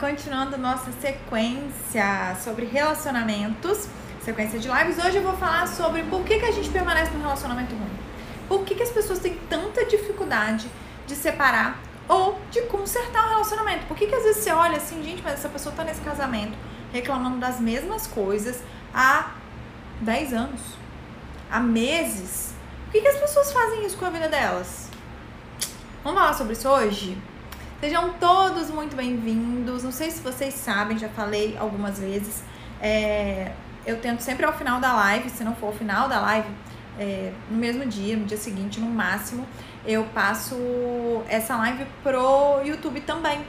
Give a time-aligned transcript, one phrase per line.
[0.00, 3.86] continuando nossa sequência sobre relacionamentos,
[4.24, 4.96] sequência de lives.
[4.98, 7.98] Hoje eu vou falar sobre por que, que a gente permanece num relacionamento ruim.
[8.48, 10.70] Por que, que as pessoas têm tanta dificuldade
[11.06, 11.78] de separar
[12.08, 13.86] ou de consertar o relacionamento.
[13.86, 16.56] Por que, que às vezes você olha assim, gente, mas essa pessoa tá nesse casamento
[16.92, 18.60] reclamando das mesmas coisas
[18.92, 19.32] há
[20.00, 20.60] 10 anos,
[21.50, 22.54] há meses.
[22.86, 24.88] Por que, que as pessoas fazem isso com a vida delas?
[26.02, 27.29] Vamos falar sobre isso hoje?
[27.80, 29.82] Sejam todos muito bem-vindos.
[29.82, 32.42] Não sei se vocês sabem, já falei algumas vezes.
[32.78, 33.52] É,
[33.86, 36.48] eu tento sempre ao final da live, se não for ao final da live,
[36.98, 39.46] é, no mesmo dia, no dia seguinte, no máximo,
[39.86, 40.54] eu passo
[41.26, 43.40] essa live pro YouTube também.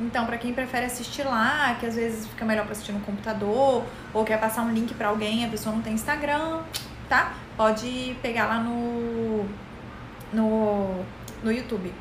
[0.00, 3.82] Então, para quem prefere assistir lá, que às vezes fica melhor para assistir no computador,
[4.14, 6.60] ou quer passar um link para alguém, a pessoa não tem Instagram,
[7.08, 7.34] tá?
[7.56, 9.44] Pode pegar lá no
[10.32, 11.04] no,
[11.42, 11.92] no YouTube.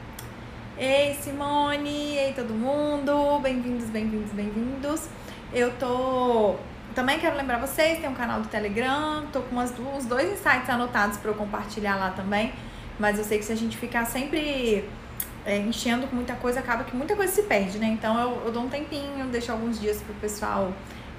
[0.83, 2.17] Ei, Simone!
[2.17, 3.39] Ei, todo mundo!
[3.39, 5.07] Bem-vindos, bem-vindos, bem-vindos!
[5.53, 6.55] Eu tô.
[6.95, 10.67] Também quero lembrar vocês, tem um canal do Telegram, tô com umas, uns dois insights
[10.67, 12.51] anotados para eu compartilhar lá também.
[12.97, 14.89] Mas eu sei que se a gente ficar sempre
[15.45, 17.85] é, enchendo com muita coisa, acaba que muita coisa se perde, né?
[17.85, 20.73] Então eu, eu dou um tempinho, deixo alguns dias pro pessoal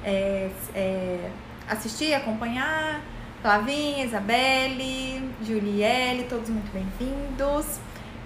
[0.05, 1.31] é, é,
[1.69, 3.01] assistir, acompanhar.
[3.41, 7.79] Flavinha, Isabelle, Juliele, todos muito bem-vindos.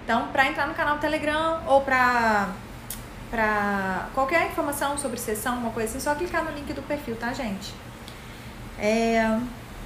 [0.07, 2.47] Então, para entrar no canal Telegram ou para
[3.29, 7.33] para qualquer informação sobre sessão, uma coisa assim, só clicar no link do perfil, tá,
[7.33, 7.73] gente?
[8.79, 9.37] É,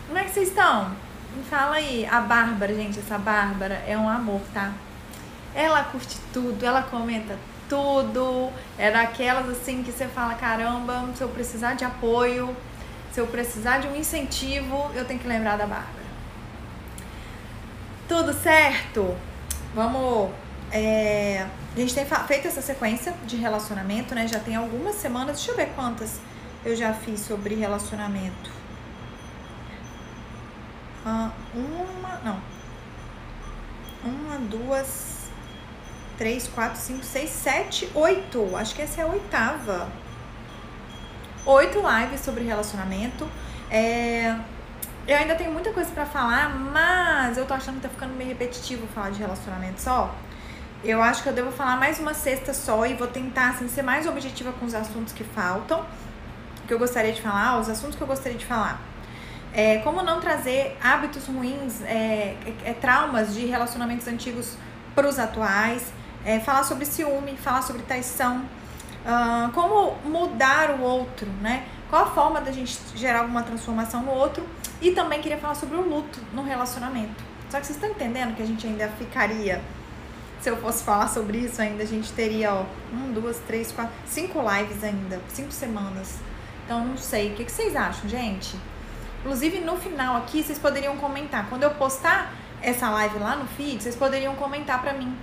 [0.05, 0.91] como é que vocês estão?
[1.35, 2.05] Me fala aí.
[2.05, 4.73] A Bárbara, gente, essa Bárbara é um amor, tá?
[5.55, 7.35] Ela curte tudo, ela comenta
[7.67, 8.51] tudo.
[8.77, 12.55] É daquelas assim que você fala: caramba, se eu precisar de apoio,
[13.11, 16.05] se eu precisar de um incentivo, eu tenho que lembrar da Bárbara.
[18.07, 19.17] Tudo certo?
[19.73, 20.31] Vamos.
[20.71, 24.27] É, a gente tem feito essa sequência de relacionamento, né?
[24.27, 25.37] Já tem algumas semanas.
[25.37, 26.19] Deixa eu ver quantas
[26.63, 28.51] eu já fiz sobre relacionamento.
[31.05, 32.21] Ah, uma.
[32.23, 32.39] Não.
[34.03, 35.29] Uma, duas,
[36.17, 38.55] três, quatro, cinco, seis, sete, oito.
[38.55, 39.89] Acho que essa é a oitava.
[41.45, 43.27] Oito lives sobre relacionamento.
[43.69, 44.35] É,
[45.07, 48.29] eu ainda tenho muita coisa para falar, mas eu tô achando que tá ficando meio
[48.29, 50.13] repetitivo falar de relacionamento só.
[50.83, 53.81] Eu acho que eu devo falar mais uma sexta só e vou tentar assim, ser
[53.81, 55.85] mais objetiva com os assuntos que faltam,
[56.67, 58.79] que eu gostaria de falar, os assuntos que eu gostaria de falar.
[59.53, 64.55] É, como não trazer hábitos ruins, é, é, é traumas de relacionamentos antigos
[64.95, 65.91] para os atuais,
[66.23, 68.45] é, falar sobre ciúme, falar sobre traição,
[69.05, 71.65] uh, como mudar o outro, né?
[71.89, 74.45] Qual a forma da gente gerar alguma transformação no outro
[74.81, 77.23] e também queria falar sobre o luto no relacionamento.
[77.49, 79.61] Só que vocês estão entendendo que a gente ainda ficaria.
[80.39, 83.93] Se eu fosse falar sobre isso ainda, a gente teria, ó, um, duas, três, quatro,
[84.07, 86.17] cinco lives ainda, cinco semanas.
[86.65, 87.31] Então não sei.
[87.31, 88.57] O que, vocês acham, gente?
[89.19, 91.47] Inclusive no final aqui, vocês poderiam comentar.
[91.47, 95.15] Quando eu postar essa live lá no feed, vocês poderiam comentar pra mim.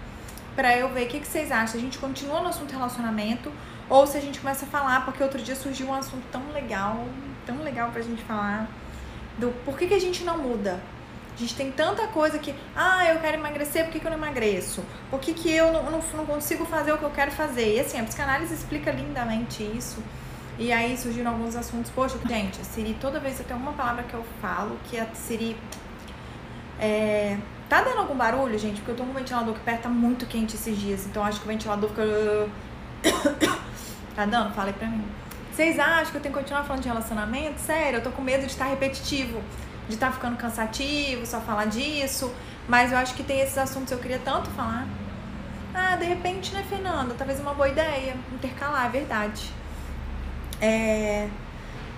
[0.54, 1.80] Pra eu ver o que, que vocês acham.
[1.80, 3.50] A gente continua no assunto relacionamento
[3.88, 7.06] ou se a gente começa a falar, porque outro dia surgiu um assunto tão legal,
[7.46, 8.68] tão legal pra gente falar
[9.38, 10.80] do por que, que a gente não muda.
[11.34, 14.18] A gente tem tanta coisa que, ah, eu quero emagrecer, por que, que eu não
[14.18, 14.84] emagreço?
[15.08, 17.76] Por que, que eu não, não, não consigo fazer o que eu quero fazer?
[17.76, 20.02] E assim, a psicanálise explica lindamente isso.
[20.58, 21.92] E aí surgiram alguns assuntos.
[21.92, 25.06] Poxa, gente, a Siri, toda vez que tem alguma palavra que eu falo, que a
[25.14, 25.56] Siri.
[26.80, 27.38] É,
[27.68, 28.80] tá dando algum barulho, gente?
[28.80, 31.06] Porque eu tô com um ventilador que perto tá muito quente esses dias.
[31.06, 32.48] Então acho que o ventilador fica.
[34.16, 34.52] tá dando?
[34.52, 35.04] Fala aí pra mim.
[35.58, 37.58] Vocês acham que eu tenho que continuar falando de relacionamento?
[37.58, 39.42] Sério, eu tô com medo de estar repetitivo,
[39.88, 42.32] de estar ficando cansativo, só falar disso.
[42.68, 44.86] Mas eu acho que tem esses assuntos que eu queria tanto falar.
[45.74, 47.12] Ah, de repente, né, Fernanda?
[47.18, 48.14] Talvez uma boa ideia.
[48.32, 49.50] Intercalar, é verdade.
[50.60, 51.28] É.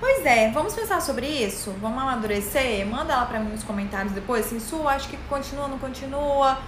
[0.01, 1.71] Pois é, vamos pensar sobre isso?
[1.83, 2.87] Vamos amadurecer?
[2.87, 4.47] Manda lá pra mim nos comentários depois.
[4.47, 6.59] Assim, Su, acho que continua, não continua.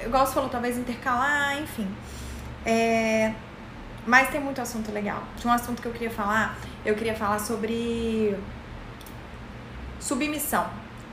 [0.00, 1.88] Igual você falou, talvez intercalar, enfim.
[2.64, 3.32] É,
[4.06, 5.22] mas tem muito assunto legal.
[5.36, 6.56] Tinha um assunto que eu queria falar.
[6.84, 8.36] Eu queria falar sobre
[9.98, 10.68] submissão.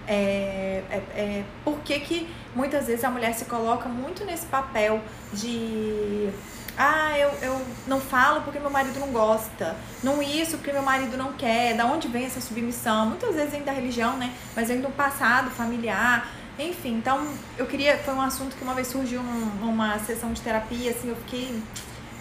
[0.08, 5.02] É, é, é, por que, que muitas vezes a mulher se coloca muito nesse papel
[5.32, 6.30] de
[6.78, 11.16] ah, eu, eu não falo porque meu marido não gosta, não isso porque meu marido
[11.16, 13.06] não quer, da onde vem essa submissão?
[13.08, 14.34] Muitas vezes vem da religião, né?
[14.56, 16.96] Mas vem do passado familiar, enfim.
[16.96, 19.22] Então, eu queria, foi um assunto que uma vez surgiu
[19.62, 21.62] numa sessão de terapia, assim, eu fiquei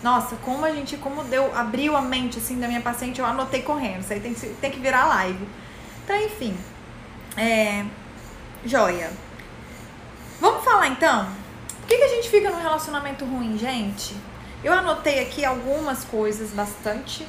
[0.03, 3.63] nossa, como a gente, como deu, abriu a mente assim da minha paciente, eu anotei
[3.63, 4.01] correndo.
[4.01, 5.49] Isso aí tem que, tem que virar live.
[6.05, 6.57] Então, enfim.
[7.37, 7.85] É.
[8.65, 9.11] Joia.
[10.41, 11.27] Vamos falar então?
[11.79, 14.17] Por que, que a gente fica num relacionamento ruim, gente?
[14.63, 17.27] Eu anotei aqui algumas coisas, bastante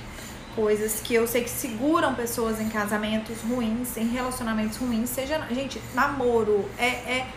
[0.56, 5.82] coisas que eu sei que seguram pessoas em casamentos ruins, em relacionamentos ruins, seja, gente,
[5.94, 7.28] namoro é, é,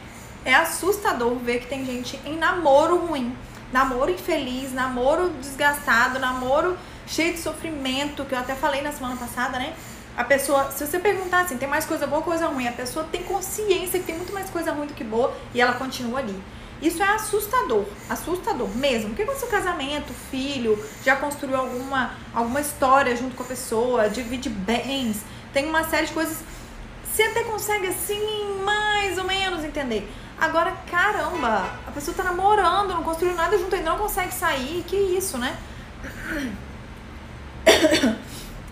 [0.44, 3.34] é assustador ver que tem gente em namoro ruim,
[3.72, 6.76] namoro infeliz, namoro desgastado, namoro
[7.06, 9.74] cheio de sofrimento, que eu até falei na semana passada, né?
[10.16, 13.06] A pessoa, se você perguntar assim, tem mais coisa boa ou coisa ruim, a pessoa
[13.12, 16.42] tem consciência que tem muito mais coisa ruim do que boa e ela continua ali.
[16.80, 19.10] Isso é assustador, assustador mesmo.
[19.10, 24.48] Porque quando seu casamento, filho, já construiu alguma, alguma história junto com a pessoa, divide
[24.48, 25.22] bens,
[25.52, 26.38] tem uma série de coisas,
[27.04, 30.10] você até consegue assim, mais ou menos entender.
[30.38, 34.96] Agora, caramba, a pessoa tá namorando, não construiu nada junto, ainda não consegue sair, que
[34.96, 35.56] isso, né?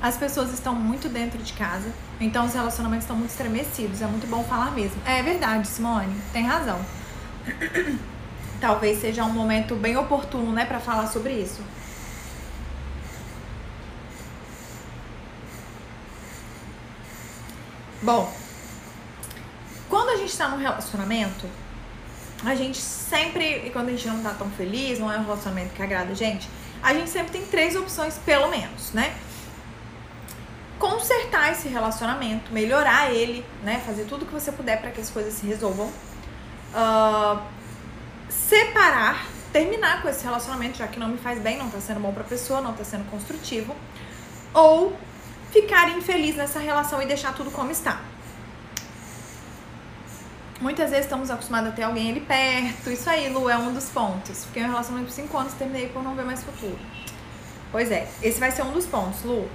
[0.01, 1.91] As pessoas estão muito dentro de casa,
[2.21, 4.03] então os relacionamentos estão muito estremecidos.
[4.03, 5.01] É muito bom falar mesmo.
[5.07, 6.79] É verdade, Simone, tem razão.
[8.61, 11.63] Talvez seja um momento bem oportuno, né, para falar sobre isso.
[18.03, 18.31] Bom,
[20.35, 21.49] está num relacionamento,
[22.45, 25.73] a gente sempre, e quando a gente não tá tão feliz, não é um relacionamento
[25.75, 26.49] que agrada a gente,
[26.83, 29.15] a gente sempre tem três opções, pelo menos, né?
[30.79, 33.83] Consertar esse relacionamento, melhorar ele, né?
[33.87, 35.87] Fazer tudo que você puder para que as coisas se resolvam.
[35.87, 37.41] Uh,
[38.29, 42.13] separar, terminar com esse relacionamento, já que não me faz bem, não tá sendo bom
[42.13, 43.75] pra pessoa, não tá sendo construtivo.
[44.53, 44.95] Ou
[45.51, 48.03] ficar infeliz nessa relação e deixar tudo como está.
[50.61, 52.91] Muitas vezes estamos acostumados a ter alguém ali perto.
[52.91, 54.45] Isso aí, Lu, é um dos pontos.
[54.45, 56.79] Fiquei em um relacionamento por 5 anos e terminei por não ver mais futuro.
[57.73, 59.49] Pois é, esse vai ser um dos pontos, Lu.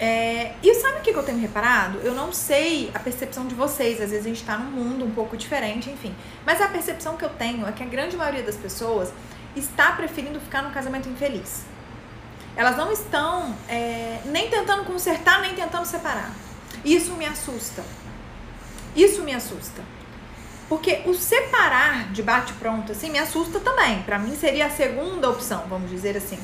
[0.00, 1.98] É, e sabe o que eu tenho reparado?
[1.98, 5.10] Eu não sei a percepção de vocês, às vezes a gente tá num mundo um
[5.10, 6.14] pouco diferente, enfim.
[6.46, 9.12] Mas a percepção que eu tenho é que a grande maioria das pessoas
[9.56, 11.64] está preferindo ficar num casamento infeliz.
[12.56, 16.32] Elas não estão é, nem tentando consertar, nem tentando separar.
[16.84, 17.84] Isso me assusta.
[18.98, 19.80] Isso me assusta.
[20.68, 24.02] Porque o separar de bate-pronto, assim, me assusta também.
[24.02, 26.38] Para mim seria a segunda opção, vamos dizer assim.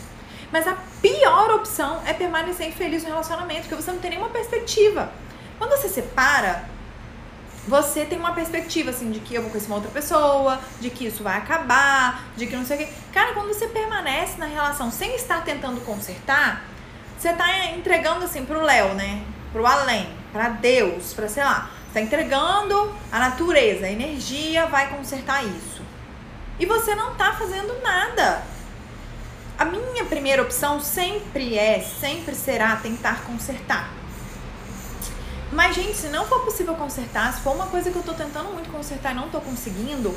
[0.52, 5.12] Mas a pior opção é permanecer infeliz no relacionamento, porque você não tem nenhuma perspectiva.
[5.58, 6.64] Quando você separa,
[7.66, 11.06] você tem uma perspectiva assim de que eu vou conhecer uma outra pessoa, de que
[11.06, 12.92] isso vai acabar, de que não sei o quê.
[13.12, 16.62] Cara, quando você permanece na relação sem estar tentando consertar,
[17.18, 19.22] você tá entregando assim pro Léo, né?
[19.52, 21.73] Pro além, para Deus, para sei lá.
[21.94, 25.80] Está entregando a natureza, a energia vai consertar isso.
[26.58, 28.42] E você não está fazendo nada.
[29.56, 33.92] A minha primeira opção sempre é, sempre será tentar consertar.
[35.52, 38.52] Mas, gente, se não for possível consertar, se for uma coisa que eu estou tentando
[38.52, 40.12] muito consertar e não estou conseguindo,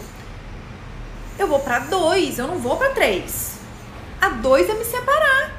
[1.37, 3.59] eu vou para dois, eu não vou para três.
[4.19, 5.56] A dois é me separar.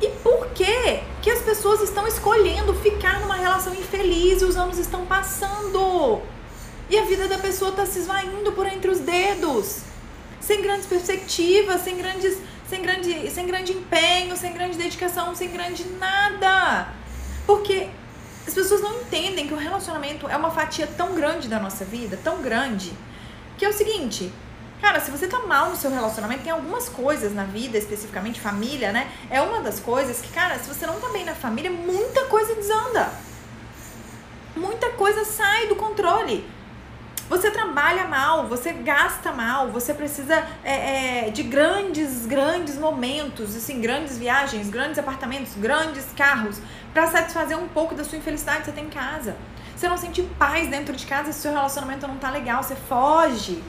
[0.00, 4.78] E por que que as pessoas estão escolhendo ficar numa relação infeliz e os anos
[4.78, 6.22] estão passando?
[6.88, 9.80] E a vida da pessoa está se esvaindo por entre os dedos.
[10.40, 15.84] Sem grandes perspectivas, sem grandes, sem grande, sem grande empenho, sem grande dedicação, sem grande
[15.98, 16.88] nada.
[17.44, 17.88] Porque
[18.46, 22.18] as pessoas não entendem que o relacionamento é uma fatia tão grande da nossa vida,
[22.22, 22.92] tão grande,
[23.58, 24.32] que é o seguinte,
[24.80, 28.92] Cara, se você tá mal no seu relacionamento, tem algumas coisas na vida, especificamente família,
[28.92, 29.10] né?
[29.28, 32.54] É uma das coisas que, cara, se você não tá bem na família, muita coisa
[32.54, 33.10] desanda.
[34.54, 36.48] Muita coisa sai do controle.
[37.28, 43.82] Você trabalha mal, você gasta mal, você precisa é, é, de grandes, grandes momentos, assim,
[43.82, 46.58] grandes viagens, grandes apartamentos, grandes carros,
[46.94, 49.36] para satisfazer um pouco da sua infelicidade que você tem em casa.
[49.76, 53.62] Você não sente paz dentro de casa se seu relacionamento não tá legal, você foge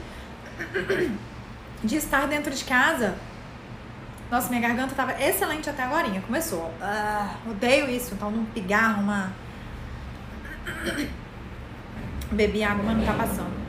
[1.82, 3.16] de estar dentro de casa.
[4.30, 6.08] Nossa, minha garganta tava excelente até agora.
[6.20, 6.72] Começou.
[6.80, 8.14] Ah, odeio isso.
[8.14, 9.32] Então, um pigarro, uma.
[12.30, 13.60] Bebi água, mas não tá passando.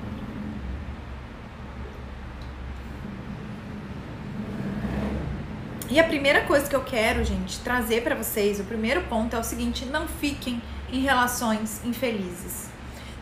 [5.90, 9.40] E a primeira coisa que eu quero, gente, trazer para vocês, o primeiro ponto é
[9.40, 12.70] o seguinte: não fiquem em relações infelizes.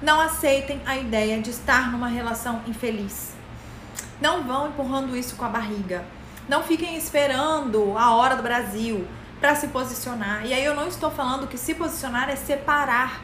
[0.02, 3.39] Não aceitem a ideia de estar numa relação infeliz.
[4.22, 6.04] Não vão empurrando isso com a barriga.
[6.48, 9.08] Não fiquem esperando a hora do Brasil
[9.40, 10.46] para se posicionar.
[10.46, 13.22] E aí eu não estou falando que se posicionar é separar.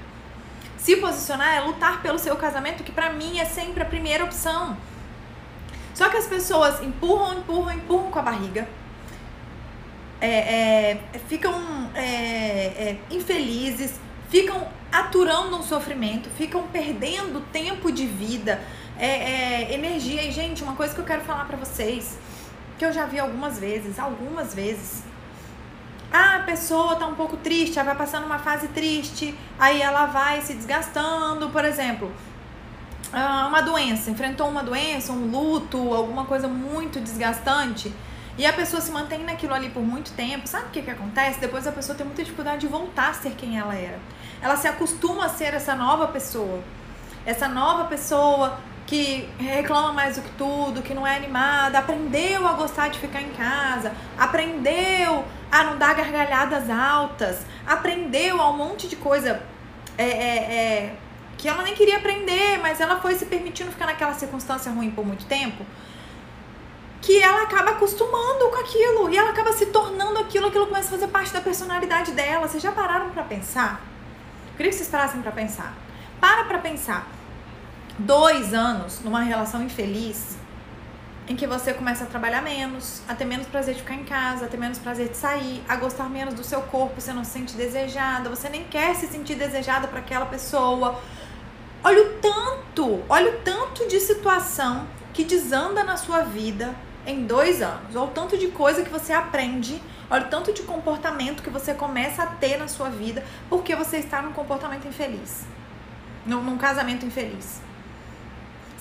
[0.77, 4.77] Se posicionar é lutar pelo seu casamento, que para mim é sempre a primeira opção.
[5.93, 8.67] Só que as pessoas empurram, empurram, empurram com a barriga.
[10.21, 10.27] É,
[11.13, 11.53] é, ficam
[11.93, 13.99] é, é infelizes,
[14.29, 18.61] ficam aturando um sofrimento, ficam perdendo tempo de vida,
[18.99, 20.23] é, é, energia.
[20.23, 22.17] E, gente, uma coisa que eu quero falar para vocês.
[22.77, 25.03] que eu já vi algumas vezes, algumas vezes.
[26.11, 30.05] Ah, a pessoa tá um pouco triste, ela vai passando uma fase triste, aí ela
[30.05, 32.11] vai se desgastando, por exemplo,
[33.11, 37.93] ah, uma doença, enfrentou uma doença, um luto, alguma coisa muito desgastante,
[38.37, 41.39] e a pessoa se mantém naquilo ali por muito tempo, sabe o que, que acontece?
[41.39, 43.99] Depois a pessoa tem muita dificuldade de voltar a ser quem ela era.
[44.41, 46.61] Ela se acostuma a ser essa nova pessoa.
[47.25, 52.53] Essa nova pessoa que reclama mais do que tudo, que não é animada, aprendeu a
[52.53, 58.87] gostar de ficar em casa, aprendeu a não dar gargalhadas altas, aprendeu a um monte
[58.87, 59.41] de coisa
[59.97, 60.95] é, é, é,
[61.37, 65.05] que ela nem queria aprender, mas ela foi se permitindo ficar naquela circunstância ruim por
[65.05, 65.65] muito tempo,
[67.01, 70.91] que ela acaba acostumando com aquilo e ela acaba se tornando aquilo, aquilo começa a
[70.91, 72.47] fazer parte da personalidade dela.
[72.47, 73.81] Vocês já pararam para pensar?
[74.47, 75.73] Eu queria que vocês parassem para pensar.
[76.19, 77.07] Para pra pensar
[77.97, 80.37] dois anos numa relação infeliz,
[81.27, 84.45] em que você começa a trabalhar menos, a ter menos prazer de ficar em casa,
[84.45, 87.31] a ter menos prazer de sair, a gostar menos do seu corpo, você não se
[87.31, 91.01] sente desejada, você nem quer se sentir desejada para aquela pessoa.
[91.83, 96.75] Olha o tanto, olha o tanto de situação que desanda na sua vida
[97.07, 97.95] em dois anos.
[97.95, 101.73] Olha o tanto de coisa que você aprende, olha o tanto de comportamento que você
[101.73, 105.43] começa a ter na sua vida porque você está num comportamento infeliz,
[106.23, 107.64] num, num casamento infeliz.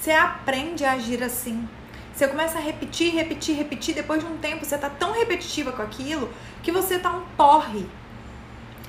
[0.04, 1.66] Você aprende a agir assim.
[2.14, 3.94] Você começa a repetir, repetir, repetir.
[3.94, 6.30] Depois de um tempo, você tá tão repetitiva com aquilo
[6.62, 7.86] que você tá um porre.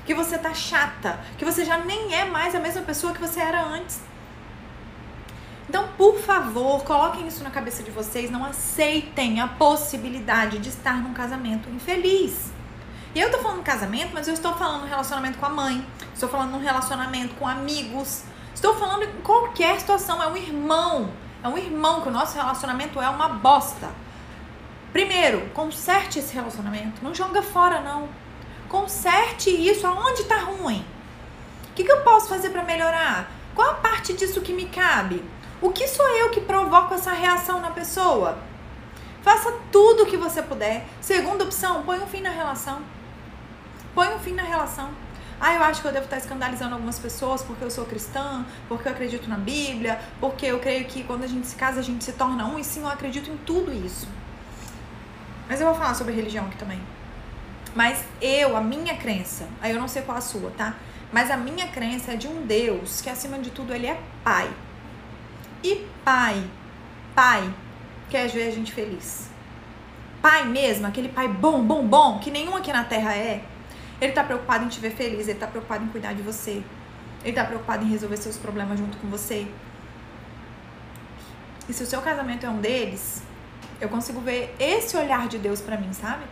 [0.04, 1.18] Que você tá chata.
[1.38, 3.98] Que você já nem é mais a mesma pessoa que você era antes.
[5.66, 8.30] Então, por favor, coloquem isso na cabeça de vocês.
[8.30, 12.52] Não aceitem a possibilidade de estar num casamento infeliz.
[13.14, 15.82] E eu tô falando casamento, mas eu estou falando relacionamento com a mãe.
[16.12, 18.22] Estou falando no relacionamento com amigos
[18.56, 21.10] Estou falando em qualquer situação, é um irmão.
[21.44, 23.90] É um irmão que o nosso relacionamento é uma bosta.
[24.94, 27.04] Primeiro, conserte esse relacionamento.
[27.04, 28.08] Não joga fora, não.
[28.66, 29.86] Conserte isso.
[29.86, 30.82] Aonde tá ruim?
[31.68, 33.30] O que, que eu posso fazer para melhorar?
[33.54, 35.22] Qual a parte disso que me cabe?
[35.60, 38.38] O que sou eu que provoco essa reação na pessoa?
[39.20, 40.86] Faça tudo o que você puder.
[41.02, 42.78] Segunda opção, põe um fim na relação.
[43.94, 44.88] Põe um fim na relação.
[45.40, 48.88] Ah, eu acho que eu devo estar escandalizando algumas pessoas porque eu sou cristã, porque
[48.88, 52.02] eu acredito na Bíblia, porque eu creio que quando a gente se casa a gente
[52.02, 54.08] se torna um, e sim, eu acredito em tudo isso.
[55.48, 56.80] Mas eu vou falar sobre religião aqui também.
[57.74, 60.74] Mas eu, a minha crença, aí eu não sei qual a sua, tá?
[61.12, 64.50] Mas a minha crença é de um Deus que acima de tudo ele é pai.
[65.62, 66.42] E pai,
[67.14, 67.52] pai,
[68.08, 69.28] quer ver a gente feliz.
[70.22, 73.44] Pai mesmo, aquele pai bom, bom, bom, que nenhum aqui na terra é
[74.00, 76.62] ele tá preocupado em te ver feliz, ele tá preocupado em cuidar de você.
[77.24, 79.46] Ele tá preocupado em resolver seus problemas junto com você.
[81.68, 83.22] E se o seu casamento é um deles,
[83.80, 86.24] eu consigo ver esse olhar de Deus para mim, sabe?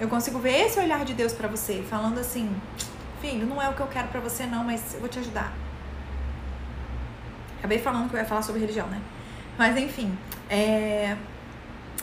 [0.00, 2.50] Eu consigo ver esse olhar de Deus para você, falando assim:
[3.20, 5.52] "Filho, não é o que eu quero para você não, mas eu vou te ajudar".
[7.58, 9.00] Acabei falando que eu ia falar sobre religião, né?
[9.56, 10.18] Mas enfim,
[10.50, 11.16] é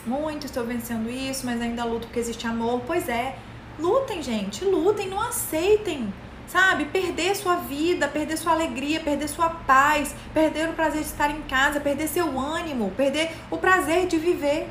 [0.06, 2.82] muito estou vencendo isso, mas ainda luto porque existe amor.
[2.88, 3.36] Pois é,
[3.82, 6.14] Lutem, gente, lutem, não aceitem,
[6.48, 6.86] sabe?
[6.86, 11.42] Perder sua vida, perder sua alegria, perder sua paz, perder o prazer de estar em
[11.42, 14.70] casa, perder seu ânimo, perder o prazer de viver.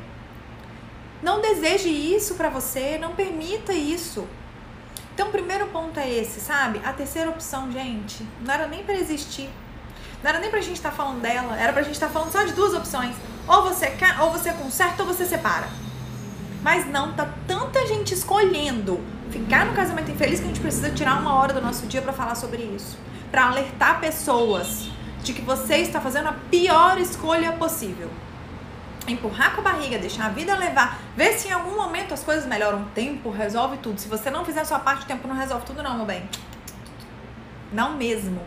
[1.21, 4.25] Não deseje isso para você, não permita isso.
[5.13, 6.79] Então, o primeiro ponto é esse, sabe?
[6.85, 9.49] A terceira opção, gente, não era nem para existir.
[10.23, 12.31] Não era nem pra gente estar tá falando dela, era pra gente estar tá falando
[12.31, 13.13] só de duas opções.
[13.45, 13.91] Ou você,
[14.21, 15.67] ou você conserta ou você separa.
[16.61, 18.99] Mas não, tá tanta gente escolhendo
[19.31, 22.13] ficar no casamento infeliz que a gente precisa tirar uma hora do nosso dia para
[22.13, 22.97] falar sobre isso.
[23.31, 24.89] para alertar pessoas
[25.23, 28.09] de que você está fazendo a pior escolha possível.
[29.07, 32.45] Empurrar com a barriga, deixar a vida levar, ver se em algum momento as coisas
[32.45, 32.81] melhoram.
[32.81, 33.99] O tempo resolve tudo.
[33.99, 36.29] Se você não fizer a sua parte, o tempo não resolve tudo, não, meu bem.
[37.71, 38.41] Não mesmo.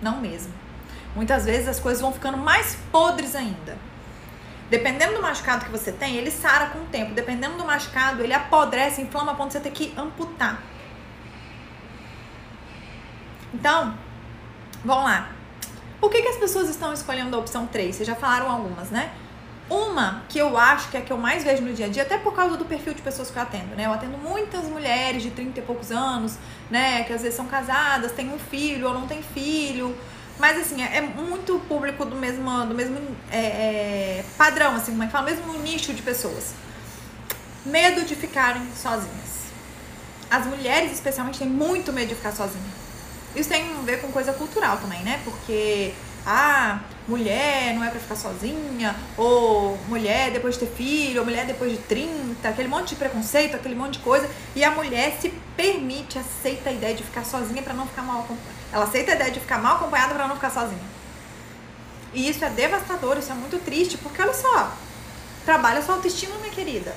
[0.00, 0.52] Não mesmo.
[1.16, 3.76] Muitas vezes as coisas vão ficando mais podres ainda.
[4.70, 7.14] Dependendo do machucado que você tem, ele sara com o tempo.
[7.14, 10.62] Dependendo do machucado, ele apodrece, inflama a ponto de você ter que amputar.
[13.54, 13.94] Então,
[14.84, 15.30] vamos lá.
[15.98, 17.96] Por que, que as pessoas estão escolhendo a opção 3?
[17.96, 19.10] Vocês já falaram algumas, né?
[19.70, 22.02] Uma que eu acho que é a que eu mais vejo no dia a dia,
[22.02, 23.86] até por causa do perfil de pessoas que eu atendo, né?
[23.86, 26.38] Eu atendo muitas mulheres de 30 e poucos anos,
[26.70, 27.04] né?
[27.04, 29.96] Que às vezes são casadas, têm um filho ou não têm filho
[30.38, 32.98] mas assim, é, é muito público do mesmo, do mesmo
[33.30, 35.26] é, é, padrão, assim, como é que fala?
[35.30, 36.54] Mesmo nicho de pessoas.
[37.66, 39.38] Medo de ficarem sozinhas.
[40.30, 42.78] As mulheres, especialmente, têm muito medo de ficar sozinhas.
[43.34, 45.20] Isso tem a ver com coisa cultural também, né?
[45.24, 45.92] Porque
[46.26, 51.46] ah, mulher não é para ficar sozinha, ou mulher depois de ter filho, ou mulher
[51.46, 55.30] depois de 30, aquele monte de preconceito, aquele monte de coisa, e a mulher se
[55.56, 58.57] permite, aceita a ideia de ficar sozinha para não ficar mal acompanhada.
[58.72, 60.98] Ela aceita a ideia de ficar mal acompanhada para não ficar sozinha.
[62.12, 64.72] E isso é devastador, isso é muito triste, porque olha só,
[65.44, 66.94] trabalha sua autoestima, minha querida.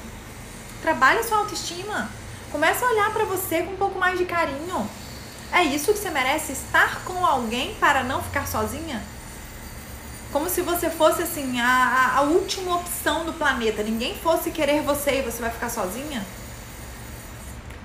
[0.81, 2.09] Trabalha sua autoestima.
[2.51, 4.89] Começa a olhar para você com um pouco mais de carinho.
[5.51, 9.03] É isso que você merece estar com alguém para não ficar sozinha?
[10.31, 13.83] Como se você fosse assim a, a última opção do planeta.
[13.83, 16.25] Ninguém fosse querer você e você vai ficar sozinha?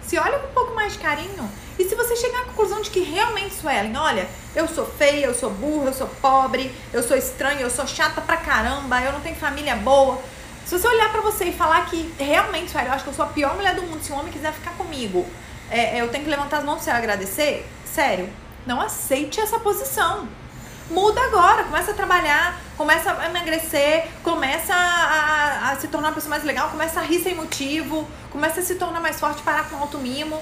[0.06, 1.50] Se olha com um pouco mais de carinho.
[1.78, 5.34] E se você chegar à conclusão de que realmente, Suelen, olha, eu sou feia, eu
[5.34, 9.20] sou burra, eu sou pobre, eu sou estranha, eu sou chata pra caramba, eu não
[9.20, 10.18] tenho família boa.
[10.64, 13.24] Se você olhar para você e falar que realmente, Suelen, eu acho que eu sou
[13.24, 15.26] a pior mulher do mundo, se um homem quiser ficar comigo,
[15.70, 18.28] é, eu tenho que levantar as mãos e agradecer, sério,
[18.66, 20.28] não aceite essa posição.
[20.88, 26.30] Muda agora, começa a trabalhar, começa a emagrecer, começa a, a, se tornar uma pessoa
[26.30, 29.76] mais legal, começa a rir sem motivo, começa a se tornar mais forte, parar com
[29.76, 30.40] alto mimo.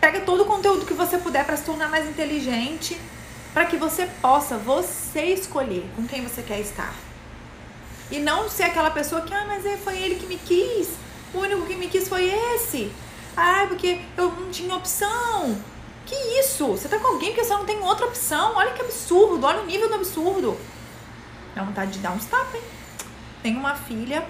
[0.00, 2.96] Pega todo o conteúdo que você puder para se tornar mais inteligente,
[3.52, 6.94] para que você possa você escolher com quem você quer estar.
[8.08, 10.90] E não ser aquela pessoa que, ah, mas é, foi ele que me quis,
[11.34, 12.92] o único que me quis foi esse.
[13.36, 15.56] Ah, porque eu não tinha opção.
[16.06, 16.66] Que isso?
[16.66, 18.54] Você tá com alguém porque você não tem outra opção.
[18.56, 20.58] Olha que absurdo, olha o nível do absurdo.
[21.54, 22.62] Dá vontade de dar uns tapas, hein?
[23.42, 24.26] Tem uma filha.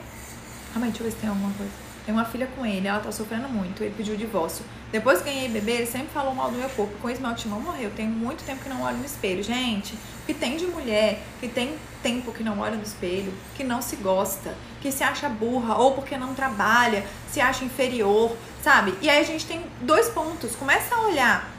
[0.72, 1.72] Calma aí, deixa eu ver se tem alguma coisa.
[2.04, 3.82] Tem uma filha com ele, ela tá sofrendo muito.
[3.82, 4.64] Ele pediu o divórcio.
[4.90, 6.92] Depois que ganhei bebê, ele sempre falou mal do meu corpo.
[7.00, 7.92] Com meu timão morreu.
[7.94, 9.42] Tenho muito tempo que não olho no espelho.
[9.42, 13.80] Gente, que tem de mulher que tem tempo que não olha no espelho, que não
[13.80, 18.94] se gosta, que se acha burra, ou porque não trabalha, se acha inferior, sabe?
[19.00, 20.56] E aí a gente tem dois pontos.
[20.56, 21.51] Começa a olhar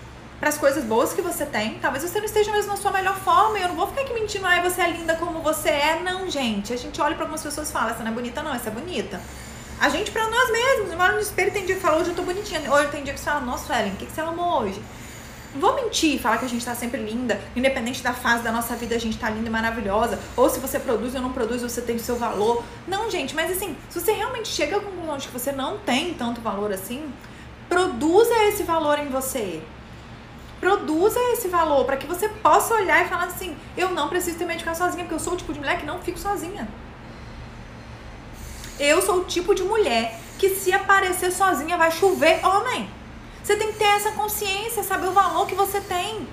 [0.43, 1.79] para as coisas boas que você tem.
[1.79, 3.57] Talvez você não esteja mesmo na sua melhor forma.
[3.57, 6.01] E eu não vou ficar aqui mentindo, ai, você é linda como você é.
[6.03, 6.73] Não, gente.
[6.73, 8.71] A gente olha para algumas pessoas e fala, essa não é bonita, não, essa é
[8.73, 9.21] bonita.
[9.79, 12.23] A gente para nós mesmos, olha no espelho tem dia que fala, hoje eu tô
[12.23, 12.59] bonitinha.
[12.69, 14.81] Hoje tem dia que você fala, nossa, Ellen, o que, que você amou hoje?
[15.53, 18.75] Não vou mentir, falar que a gente tá sempre linda, independente da fase da nossa
[18.75, 20.19] vida, a gente tá linda e maravilhosa.
[20.35, 22.65] Ou se você produz ou não produz, você tem o seu valor.
[22.85, 26.41] Não, gente, mas assim, se você realmente chega com conclusão que você não tem tanto
[26.41, 27.09] valor assim,
[27.69, 29.63] produza esse valor em você.
[30.63, 34.57] Produza esse valor para que você possa olhar e falar assim: eu não preciso ter
[34.57, 36.69] ficar sozinha, porque eu sou o tipo de mulher que não fico sozinha.
[38.79, 42.89] Eu sou o tipo de mulher que se aparecer sozinha vai chover homem.
[43.43, 46.25] Você tem que ter essa consciência, saber o valor que você tem.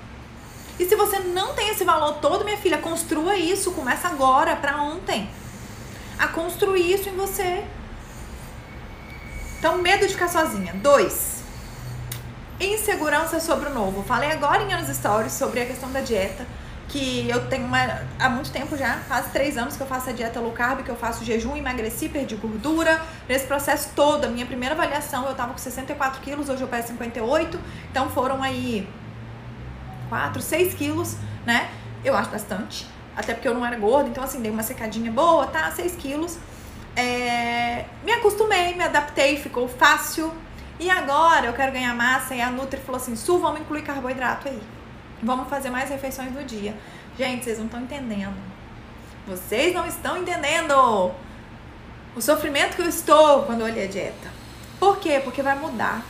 [0.79, 3.73] E se você não tem esse valor todo, minha filha, construa isso.
[3.73, 5.29] Começa agora, para ontem.
[6.17, 7.65] A construir isso em você.
[9.59, 10.73] Então, medo de ficar sozinha.
[10.75, 11.40] Dois.
[12.61, 14.03] Insegurança sobre o novo.
[14.03, 16.45] Falei agora em anos stories sobre a questão da dieta
[16.87, 17.79] que eu tenho uma,
[18.19, 20.91] há muito tempo já, faz três anos que eu faço a dieta low carb, que
[20.91, 23.01] eu faço jejum, emagreci, perdi gordura.
[23.27, 26.89] Nesse processo todo, a minha primeira avaliação eu tava com 64 quilos, hoje eu peso
[26.89, 28.87] 58, então foram aí
[30.09, 31.67] 4, 6 quilos, né?
[32.03, 35.47] Eu acho bastante, até porque eu não era gorda, então assim, dei uma secadinha boa,
[35.47, 35.71] tá?
[35.71, 36.37] 6 quilos.
[36.95, 37.85] É...
[38.03, 40.31] Me acostumei, me adaptei, ficou fácil.
[40.81, 44.47] E agora eu quero ganhar massa e a Nutri falou assim, Su, vamos incluir carboidrato
[44.47, 44.59] aí.
[45.21, 46.75] Vamos fazer mais refeições no dia.
[47.15, 48.35] Gente, vocês não estão entendendo.
[49.27, 51.11] Vocês não estão entendendo
[52.15, 54.27] o sofrimento que eu estou quando eu olhei a dieta.
[54.79, 55.21] Por quê?
[55.23, 56.03] Porque vai mudar.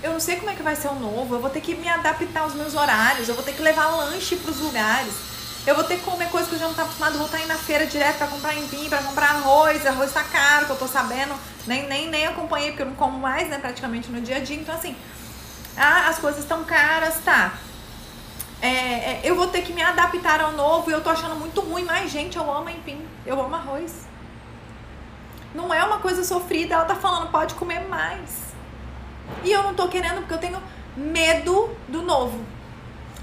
[0.00, 1.34] Eu não sei como é que vai ser o novo.
[1.34, 3.28] Eu vou ter que me adaptar aos meus horários.
[3.28, 5.14] Eu vou ter que levar lanche para os lugares.
[5.66, 7.18] Eu vou ter que comer coisas que eu já não estava acostumado.
[7.18, 9.84] Vou estar indo na feira direto para comprar empim, para comprar arroz.
[9.84, 11.34] Arroz tá caro, que eu tô sabendo.
[11.66, 14.56] Nem, nem, nem acompanhei, porque eu não como mais, né, praticamente no dia a dia.
[14.56, 14.96] Então, assim,
[15.76, 17.54] ah, as coisas estão caras, tá
[18.62, 21.60] é, é, eu vou ter que me adaptar ao novo e eu tô achando muito
[21.60, 21.84] ruim.
[21.84, 24.06] Mas, gente, eu amo empim, eu amo arroz.
[25.54, 28.46] Não é uma coisa sofrida, ela tá falando, pode comer mais.
[29.42, 30.62] E eu não tô querendo porque eu tenho
[30.96, 32.44] medo do novo.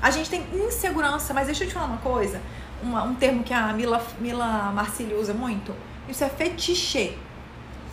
[0.03, 2.41] A gente tem insegurança, mas deixa eu te falar uma coisa,
[2.81, 5.73] uma, um termo que a Mila, Mila Marcílio usa muito.
[6.09, 7.17] Isso é fetiche.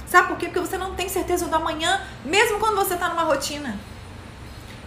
[0.08, 0.46] Sabe por quê?
[0.46, 3.78] Porque você não tem certeza do amanhã, mesmo quando você tá numa rotina.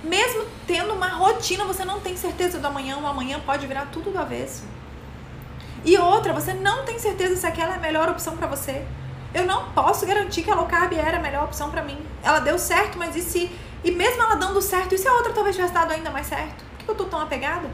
[0.04, 4.12] Mesmo tendo uma rotina, você não tem certeza do amanhã, o amanhã pode virar tudo
[4.12, 4.64] do avesso.
[5.86, 8.86] E outra, você não tem certeza se aquela é a melhor opção para você.
[9.34, 12.06] Eu não posso garantir que a low carb era a melhor opção para mim.
[12.22, 13.50] Ela deu certo, mas e se.
[13.82, 16.73] E mesmo ela dando certo, e se a outra talvez tivesse dado ainda mais certo?
[16.86, 17.70] Que eu tô tão apegada?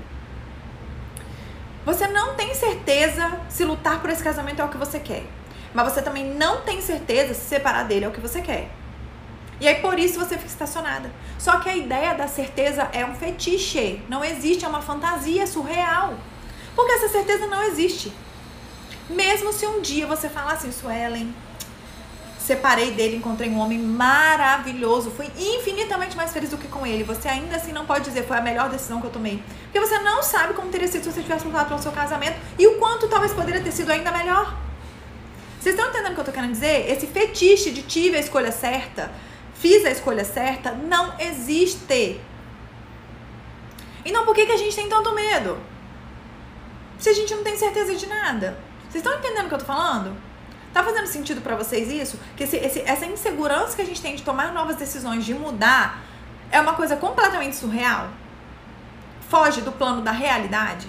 [1.86, 5.24] Você não tem certeza se lutar por esse casamento é o que você quer.
[5.74, 8.70] Mas você também não tem certeza se separar dele é o que você quer.
[9.60, 11.12] E aí por isso você fica estacionada.
[11.38, 16.14] Só que a ideia da certeza é um fetiche, não existe, é uma fantasia surreal.
[16.76, 18.12] Porque essa certeza não existe.
[19.10, 21.34] Mesmo se um dia você falar assim, Suelen,
[22.50, 27.04] separei dele, encontrei um homem maravilhoso, fui infinitamente mais feliz do que com ele.
[27.04, 29.42] Você ainda assim não pode dizer foi a melhor decisão que eu tomei.
[29.66, 32.66] Porque você não sabe como teria sido se você tivesse lutado pelo seu casamento e
[32.66, 34.58] o quanto talvez poderia ter sido ainda melhor.
[35.60, 36.90] Vocês estão entendendo o que eu tô querendo dizer?
[36.90, 39.12] Esse fetiche de tive a escolha certa,
[39.54, 42.20] fiz a escolha certa, não existe.
[44.04, 45.60] Então por que, que a gente tem tanto medo?
[46.98, 48.58] Se a gente não tem certeza de nada.
[48.90, 50.29] Vocês estão entendendo o que eu tô falando?
[50.74, 52.20] Tá fazendo sentido para vocês isso?
[52.38, 56.02] Que esse, esse, essa insegurança que a gente tem de tomar novas decisões, de mudar,
[56.52, 58.10] é uma coisa completamente surreal?
[59.30, 60.88] Foge do plano da realidade?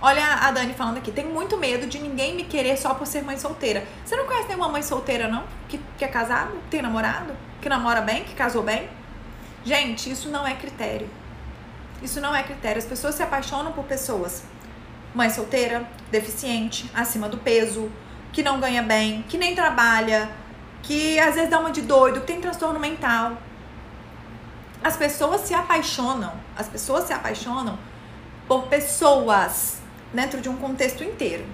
[0.00, 3.22] Olha a Dani falando aqui, tenho muito medo de ninguém me querer só por ser
[3.22, 3.86] mãe solteira.
[4.04, 5.44] Você não conhece nenhuma mãe solteira, não?
[5.68, 8.90] Que, que é casado, que tem namorado, que namora bem, que casou bem?
[9.64, 11.08] Gente, isso não é critério.
[12.02, 12.80] Isso não é critério.
[12.80, 14.42] As pessoas se apaixonam por pessoas.
[15.14, 17.90] Mãe solteira, deficiente, acima do peso,
[18.32, 20.30] que não ganha bem, que nem trabalha,
[20.82, 23.36] que às vezes dá uma de doido, que tem transtorno mental.
[24.82, 27.78] As pessoas se apaixonam, as pessoas se apaixonam
[28.48, 29.80] por pessoas
[30.12, 31.44] dentro de um contexto inteiro.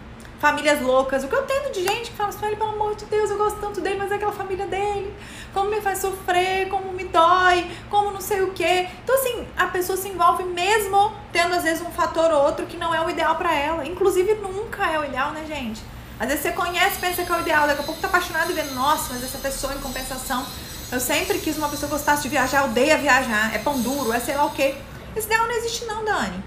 [0.41, 3.29] Famílias loucas, o que eu tenho de gente que fala assim, pelo amor de Deus,
[3.29, 5.13] eu gosto tanto dele, mas é aquela família dele,
[5.53, 8.89] como me faz sofrer, como me dói, como não sei o quê.
[9.03, 12.77] Então, assim, a pessoa se envolve mesmo tendo, às vezes, um fator ou outro que
[12.77, 13.85] não é o ideal para ela.
[13.85, 15.83] Inclusive, nunca é o ideal, né, gente?
[16.21, 18.55] Às vezes você conhece, pensa que é o ideal, daqui a pouco tá apaixonado e
[18.55, 20.47] vê, nossa, mas essa pessoa, em compensação,
[20.93, 24.21] eu sempre quis uma pessoa que gostasse de viajar, odeia viajar, é pão duro, é
[24.21, 24.77] sei lá o quê.
[25.17, 26.43] Esse ideal não existe não, Dani.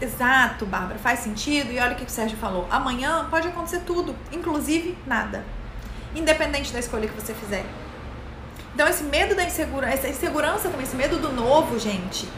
[0.00, 1.72] Exato, Bárbara, faz sentido.
[1.72, 2.66] E olha o que o Sérgio falou.
[2.70, 5.44] Amanhã pode acontecer tudo, inclusive nada.
[6.14, 7.64] Independente da escolha que você fizer.
[8.74, 12.28] Então esse medo da insegurança, essa insegurança também, esse medo do novo, gente,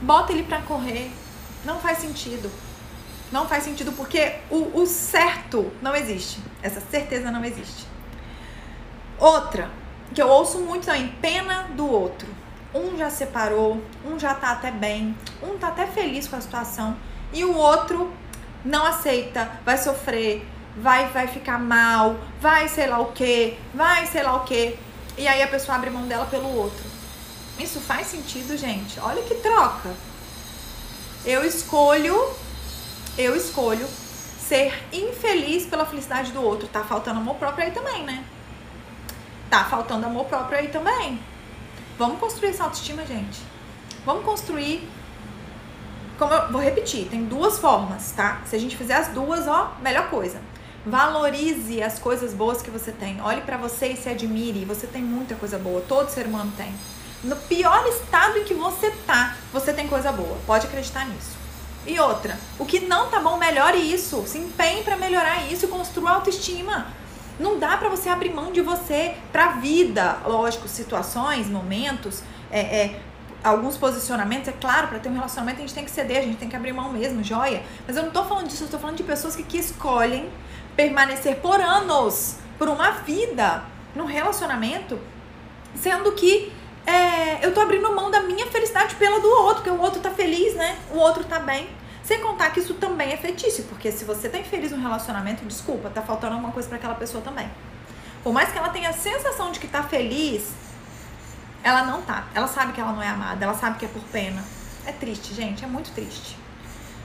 [0.00, 1.10] bota ele pra correr.
[1.64, 2.50] Não faz sentido.
[3.30, 6.40] Não faz sentido porque o, o certo não existe.
[6.62, 7.86] Essa certeza não existe.
[9.18, 9.70] Outra,
[10.14, 12.28] que eu ouço muito também, pena do outro.
[12.74, 16.96] Um já separou, um já tá até bem, um tá até feliz com a situação
[17.32, 18.12] e o outro
[18.64, 24.22] não aceita, vai sofrer, vai vai ficar mal, vai sei lá o que, vai sei
[24.22, 24.78] lá o que.
[25.16, 26.84] E aí a pessoa abre mão dela pelo outro.
[27.58, 29.00] Isso faz sentido, gente?
[29.00, 29.94] Olha que troca.
[31.24, 32.14] Eu escolho,
[33.16, 33.86] eu escolho
[34.38, 36.68] ser infeliz pela felicidade do outro.
[36.68, 38.24] Tá faltando amor próprio aí também, né?
[39.48, 41.18] Tá faltando amor próprio aí também.
[41.98, 43.40] Vamos construir essa autoestima, gente.
[44.04, 44.88] Vamos construir.
[46.18, 48.40] Como eu vou repetir, tem duas formas, tá?
[48.46, 50.40] Se a gente fizer as duas, ó, melhor coisa.
[50.84, 53.20] Valorize as coisas boas que você tem.
[53.20, 54.64] Olhe para você e se admire.
[54.64, 55.80] Você tem muita coisa boa.
[55.80, 56.72] Todo ser humano tem.
[57.24, 60.38] No pior estado em que você tá, você tem coisa boa.
[60.46, 61.36] Pode acreditar nisso.
[61.86, 64.24] E outra, o que não tá bom, melhore isso.
[64.26, 66.86] Se empenhe para melhorar isso, construa autoestima.
[67.38, 70.18] Não dá para você abrir mão de você pra vida.
[70.24, 73.00] Lógico, situações, momentos, é, é,
[73.44, 76.38] alguns posicionamentos, é claro, para ter um relacionamento a gente tem que ceder, a gente
[76.38, 77.62] tem que abrir mão mesmo, joia.
[77.86, 80.30] Mas eu não tô falando disso, eu tô falando de pessoas que, que escolhem
[80.74, 83.62] permanecer por anos, por uma vida,
[83.94, 84.98] num relacionamento,
[85.74, 86.52] sendo que
[86.86, 90.10] é, eu tô abrindo mão da minha felicidade pela do outro, porque o outro tá
[90.10, 90.76] feliz, né?
[90.92, 91.68] O outro tá bem.
[92.06, 95.90] Sem contar que isso também é fetiche, porque se você tá infeliz no relacionamento, desculpa,
[95.90, 97.50] tá faltando alguma coisa para aquela pessoa também.
[98.22, 100.52] Por mais que ela tenha a sensação de que tá feliz,
[101.64, 102.28] ela não tá.
[102.32, 104.44] Ela sabe que ela não é amada, ela sabe que é por pena.
[104.86, 106.38] É triste, gente, é muito triste.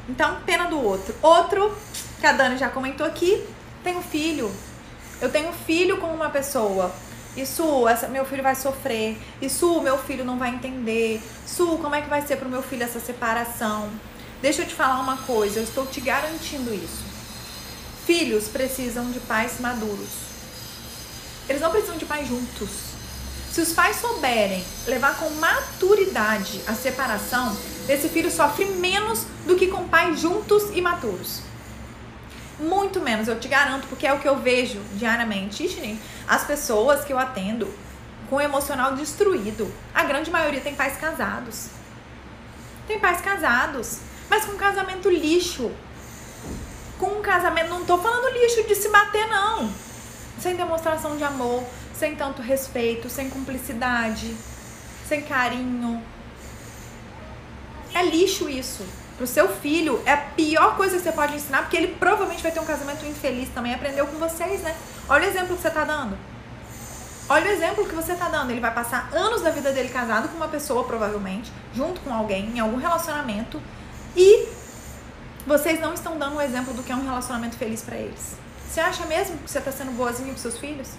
[0.07, 1.15] Então, pena do outro.
[1.19, 1.75] Outro,
[2.19, 3.43] que a Dani já comentou aqui,
[3.83, 4.51] tenho filho.
[5.19, 6.93] Eu tenho filho com uma pessoa.
[7.35, 9.17] Isso, essa, meu filho vai sofrer.
[9.41, 11.19] Isso, meu filho não vai entender.
[11.43, 13.89] Isso, como é que vai ser pro meu filho essa separação?
[14.41, 17.03] Deixa eu te falar uma coisa, eu estou te garantindo isso.
[18.05, 20.09] Filhos precisam de pais maduros.
[21.47, 22.69] Eles não precisam de pais juntos.
[23.51, 27.55] Se os pais souberem levar com maturidade a separação,
[27.87, 31.41] esse filho sofre menos do que com pais juntos e maturos.
[32.59, 35.99] Muito menos, eu te garanto, porque é o que eu vejo diariamente.
[36.27, 37.71] As pessoas que eu atendo
[38.29, 41.67] com o emocional destruído, a grande maioria tem pais casados.
[42.87, 43.99] Tem pais casados
[44.31, 45.69] mas com casamento lixo.
[46.97, 49.69] Com um casamento, não tô falando lixo de se bater, não.
[50.39, 51.61] Sem demonstração de amor,
[51.93, 54.33] sem tanto respeito, sem cumplicidade,
[55.05, 56.01] sem carinho.
[57.93, 58.85] É lixo isso.
[59.17, 62.53] Pro seu filho, é a pior coisa que você pode ensinar, porque ele provavelmente vai
[62.53, 63.73] ter um casamento infeliz também.
[63.73, 64.73] Aprendeu com vocês, né?
[65.09, 66.17] Olha o exemplo que você tá dando.
[67.27, 68.51] Olha o exemplo que você tá dando.
[68.51, 72.49] Ele vai passar anos da vida dele casado com uma pessoa, provavelmente, junto com alguém,
[72.55, 73.61] em algum relacionamento,
[74.15, 74.47] e
[75.45, 78.35] vocês não estão dando um exemplo do que é um relacionamento feliz para eles.
[78.67, 80.89] Você acha mesmo que você está sendo boazinha para seus filhos?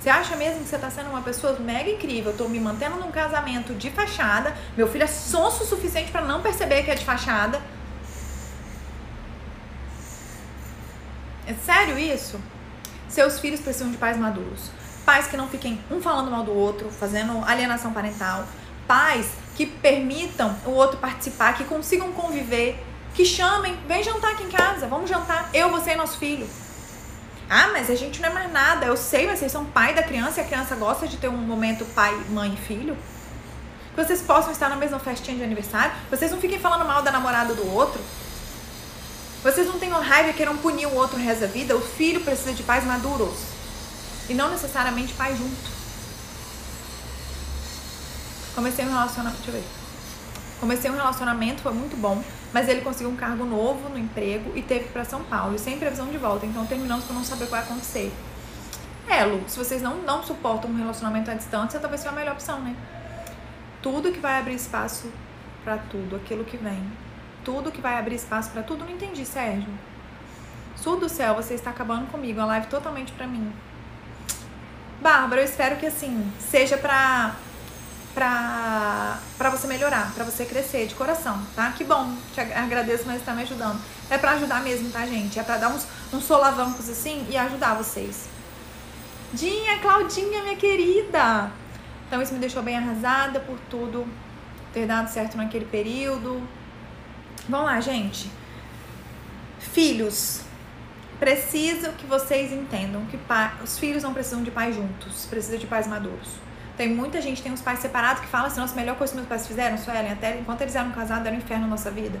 [0.00, 2.32] Você acha mesmo que você está sendo uma pessoa mega incrível?
[2.32, 4.56] Eu tô me mantendo num casamento de fachada.
[4.76, 7.60] Meu filho é sonso o suficiente para não perceber que é de fachada.
[11.46, 12.40] É sério isso?
[13.08, 14.70] Seus filhos precisam de pais maduros.
[15.04, 18.46] Pais que não fiquem um falando mal do outro, fazendo alienação parental.
[18.86, 19.26] Pais
[19.60, 24.86] que permitam o outro participar, que consigam conviver, que chamem, vem jantar aqui em casa,
[24.86, 26.48] vamos jantar, eu, você e nosso filho.
[27.46, 28.86] Ah, mas a gente não é mais nada.
[28.86, 31.36] Eu sei, mas vocês são pai da criança e a criança gosta de ter um
[31.36, 32.96] momento pai, mãe e filho.
[33.94, 35.92] Que vocês possam estar na mesma festinha de aniversário.
[36.08, 38.00] Vocês não fiquem falando mal da namorada do outro.
[39.42, 41.76] Vocês não tenham raiva e queiram punir o outro o resto da vida.
[41.76, 43.36] O filho precisa de pais maduros.
[44.26, 45.79] E não necessariamente pai junto.
[48.54, 49.42] Comecei um relacionamento.
[49.42, 49.68] Deixa eu ver.
[50.60, 54.62] Comecei um relacionamento, foi muito bom mas ele conseguiu um cargo novo no emprego e
[54.62, 56.46] teve para São Paulo, sem previsão de volta.
[56.46, 58.12] Então terminamos por não saber o que vai acontecer.
[59.08, 62.32] É, Lu, se vocês não, não suportam um relacionamento à distância, talvez seja a melhor
[62.32, 62.74] opção, né?
[63.82, 65.10] Tudo que vai abrir espaço
[65.64, 66.82] para tudo, aquilo que vem.
[67.44, 69.72] Tudo que vai abrir espaço para tudo, não entendi, Sérgio.
[70.76, 73.52] Sul do céu, você está acabando comigo, a live totalmente para mim.
[75.00, 77.34] Bárbara, eu espero que assim, seja pra
[78.20, 81.72] pra, pra você melhorar, pra você crescer de coração, tá?
[81.72, 83.80] Que bom, te agradeço, mas tá me ajudando.
[84.10, 85.38] É pra ajudar mesmo, tá, gente?
[85.38, 88.28] É pra dar uns, uns solavancos assim e ajudar vocês.
[89.32, 91.50] Dinha, Claudinha, minha querida!
[92.06, 94.06] Então isso me deixou bem arrasada por tudo
[94.70, 96.46] ter dado certo naquele período.
[97.48, 98.30] Vamos lá, gente.
[99.58, 100.42] Filhos,
[101.18, 103.18] preciso que vocês entendam que
[103.64, 106.49] os filhos não precisam de pais juntos, precisam de pais maduros.
[106.80, 109.16] Tem muita gente, tem uns pais separados que falam assim, nossa, a melhor coisa que
[109.18, 112.18] meus pais fizeram, Suelen, até enquanto eles eram casados, era um inferno na nossa vida.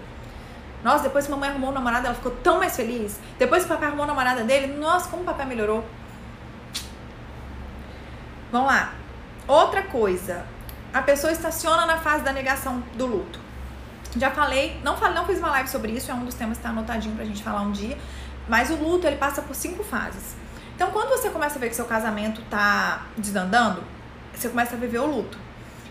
[0.84, 3.18] Nossa, depois que mamãe arrumou um namorado, ela ficou tão mais feliz.
[3.38, 5.82] Depois que o papai arrumou a namorada dele, nossa, como o papai melhorou.
[8.52, 8.92] Vamos lá.
[9.48, 10.44] Outra coisa.
[10.92, 13.40] A pessoa estaciona na fase da negação do luto.
[14.14, 16.66] Já falei, não falei, não fiz uma live sobre isso, é um dos temas que
[16.66, 17.96] está anotadinho pra gente falar um dia.
[18.46, 20.36] Mas o luto, ele passa por cinco fases.
[20.76, 23.82] Então, quando você começa a ver que seu casamento tá desandando,
[24.42, 25.38] você começa a viver o luto.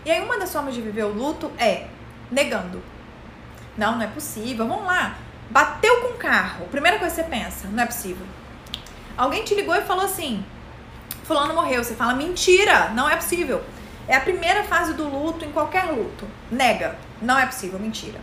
[0.04, 1.86] E aí uma das formas de viver o luto é
[2.30, 2.82] negando.
[3.76, 4.66] Não, não é possível.
[4.66, 5.16] Vamos lá.
[5.50, 6.66] Bateu com o carro.
[6.66, 8.26] Primeira coisa que você pensa, não é possível.
[9.16, 10.44] Alguém te ligou e falou assim:
[11.24, 11.82] Fulano morreu.
[11.82, 13.62] Você fala, mentira, não é possível.
[14.08, 16.26] É a primeira fase do luto em qualquer luto.
[16.50, 16.96] Nega.
[17.20, 18.20] Não é possível, mentira.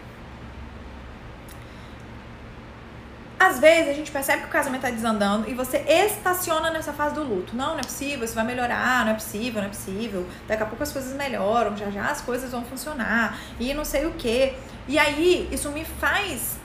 [3.40, 7.14] Às vezes a gente percebe que o casamento tá desandando e você estaciona nessa fase
[7.14, 7.56] do luto.
[7.56, 10.26] Não, não é possível, isso vai melhorar, não é possível, não é possível.
[10.48, 14.08] Daqui a pouco as coisas melhoram, já já as coisas vão funcionar e não sei
[14.08, 14.56] o que.
[14.88, 16.58] E aí isso me faz.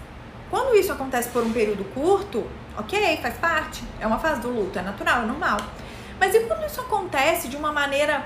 [0.49, 2.47] Quando isso acontece por um período curto,
[2.79, 5.59] ok, faz parte, é uma fase do luto, é natural, é normal.
[6.19, 8.25] Mas e quando isso acontece de uma maneira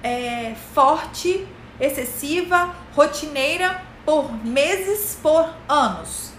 [0.00, 1.46] é, forte,
[1.80, 6.33] excessiva, rotineira, por meses, por anos?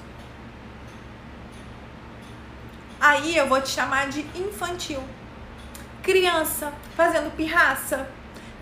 [3.06, 5.00] Aí eu vou te chamar de infantil.
[6.02, 8.10] Criança, fazendo pirraça,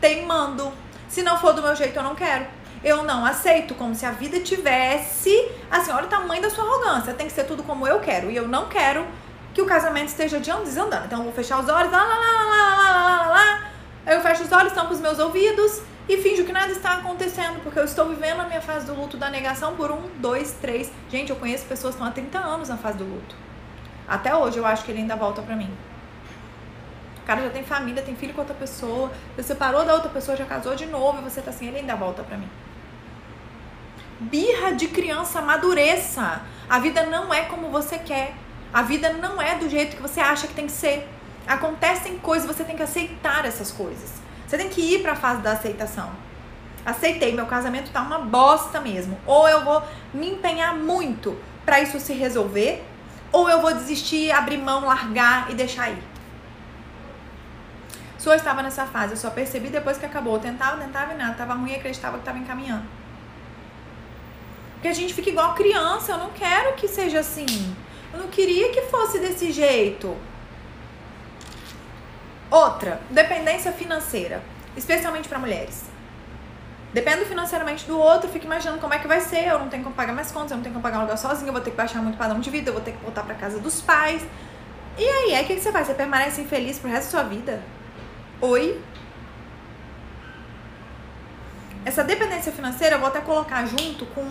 [0.01, 0.69] teimando.
[1.07, 2.45] Se não for do meu jeito, eu não quero.
[2.83, 5.49] Eu não aceito, como se a vida tivesse.
[5.71, 7.13] Assim, olha o tamanho da sua arrogância.
[7.13, 8.29] Tem que ser tudo como eu quero.
[8.29, 9.07] E eu não quero
[9.53, 11.05] que o casamento esteja desandando.
[11.05, 13.71] Então eu vou fechar os olhos, lá, lá, lá, lá, lá, lá, lá, lá.
[14.05, 17.79] Eu fecho os olhos, tampo os meus ouvidos e finjo que nada está acontecendo, porque
[17.79, 20.91] eu estou vivendo a minha fase do luto da negação por um, dois, três.
[21.09, 23.52] Gente, eu conheço pessoas que estão há 30 anos na fase do luto.
[24.07, 25.71] Até hoje eu acho que ele ainda volta pra mim.
[27.23, 30.35] O cara já tem família, tem filho com outra pessoa, você separou da outra pessoa,
[30.35, 32.49] já casou de novo e você tá assim, ele ainda volta pra mim.
[34.19, 36.41] Birra de criança, amadureça.
[36.69, 38.33] A vida não é como você quer.
[38.73, 41.07] A vida não é do jeito que você acha que tem que ser.
[41.47, 44.21] Acontecem coisas, você tem que aceitar essas coisas.
[44.47, 46.09] Você tem que ir para a fase da aceitação.
[46.85, 49.17] Aceitei, meu casamento tá uma bosta mesmo.
[49.25, 49.81] Ou eu vou
[50.13, 52.83] me empenhar muito para isso se resolver,
[53.33, 56.03] ou eu vou desistir, abrir mão, largar e deixar ir.
[58.19, 60.35] Sua estava nessa fase, eu só percebi depois que acabou.
[60.35, 62.85] Eu tentava, tentava e nada, tava ruim e acreditava que estava encaminhando.
[64.75, 67.75] Porque a gente fica igual criança, eu não quero que seja assim.
[68.13, 70.15] Eu não queria que fosse desse jeito.
[72.51, 74.43] Outra, dependência financeira,
[74.77, 75.92] especialmente para mulheres.
[76.93, 79.47] Dependo financeiramente do outro, fico imaginando como é que vai ser.
[79.47, 81.49] Eu não tenho como pagar minhas contas, eu não tenho como pagar um lugar sozinho,
[81.49, 83.33] eu vou ter que baixar muito padrão de vida, eu vou ter que voltar para
[83.33, 84.21] casa dos pais.
[84.97, 85.87] E aí, aí o que, que você faz?
[85.87, 87.63] Você permanece infeliz pro resto da sua vida?
[88.39, 88.79] Oi?
[91.83, 94.23] Essa dependência financeira eu vou até colocar junto com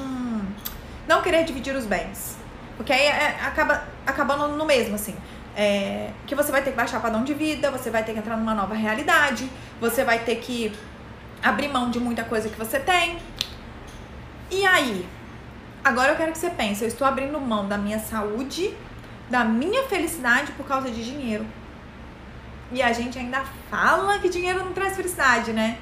[1.09, 2.37] não querer dividir os bens.
[2.77, 5.17] Porque aí é, acaba acabando no mesmo, assim.
[5.55, 8.37] É, que você vai ter que baixar padrão de vida, você vai ter que entrar
[8.37, 10.73] numa nova realidade, você vai ter que
[11.43, 13.19] abrir mão de muita coisa que você tem.
[14.51, 15.07] E aí?
[15.83, 18.77] Agora eu quero que você pense, eu estou abrindo mão da minha saúde,
[19.29, 21.45] da minha felicidade por causa de dinheiro.
[22.71, 25.79] E a gente ainda fala que dinheiro não traz felicidade, né?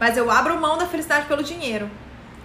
[0.00, 1.88] Mas eu abro mão da felicidade pelo dinheiro.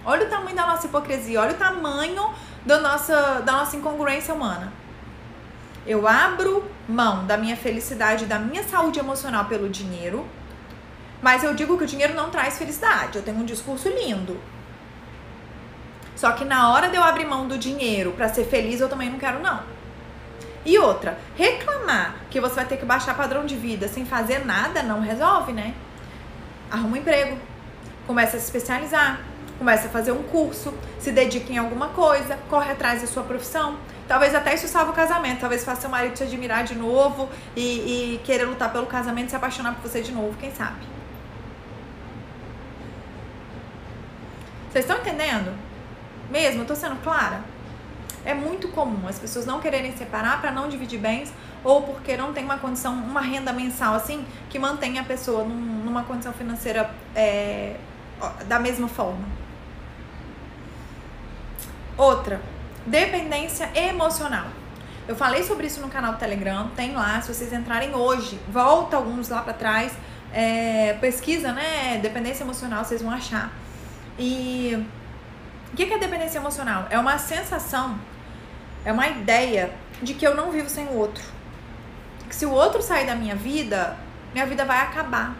[0.04, 2.30] Olha o tamanho da nossa hipocrisia, olha o tamanho
[2.64, 4.72] da nossa, da nossa incongruência humana.
[5.86, 10.26] Eu abro mão da minha felicidade, da minha saúde emocional pelo dinheiro,
[11.20, 13.16] mas eu digo que o dinheiro não traz felicidade.
[13.16, 14.40] Eu tenho um discurso lindo.
[16.14, 19.10] Só que na hora de eu abrir mão do dinheiro para ser feliz, eu também
[19.10, 19.62] não quero não.
[20.64, 24.82] E outra, reclamar que você vai ter que baixar padrão de vida sem fazer nada
[24.82, 25.74] não resolve, né?
[26.70, 27.38] Arruma um emprego,
[28.06, 29.20] começa a se especializar,
[29.58, 33.76] começa a fazer um curso, se dedica em alguma coisa, corre atrás da sua profissão.
[34.08, 35.40] Talvez até isso salve o casamento.
[35.40, 39.30] Talvez faça seu marido te admirar de novo e, e querer lutar pelo casamento e
[39.30, 40.97] se apaixonar por você de novo, quem sabe?
[44.70, 45.56] Vocês estão entendendo?
[46.30, 47.40] Mesmo, tô sendo clara?
[48.24, 51.32] É muito comum as pessoas não quererem separar para não dividir bens
[51.64, 55.84] ou porque não tem uma condição, uma renda mensal assim que mantém a pessoa num,
[55.84, 57.76] numa condição financeira é,
[58.46, 59.24] da mesma forma.
[61.96, 62.40] Outra,
[62.86, 64.46] dependência emocional.
[65.06, 68.96] Eu falei sobre isso no canal do Telegram, tem lá, se vocês entrarem hoje, volta
[68.96, 69.92] alguns lá para trás,
[70.32, 73.50] é, pesquisa, né, dependência emocional, vocês vão achar.
[74.18, 74.84] E
[75.72, 76.86] o que é dependência emocional?
[76.90, 77.98] É uma sensação,
[78.84, 81.22] é uma ideia de que eu não vivo sem o outro.
[82.28, 83.96] Que se o outro sair da minha vida,
[84.32, 85.36] minha vida vai acabar.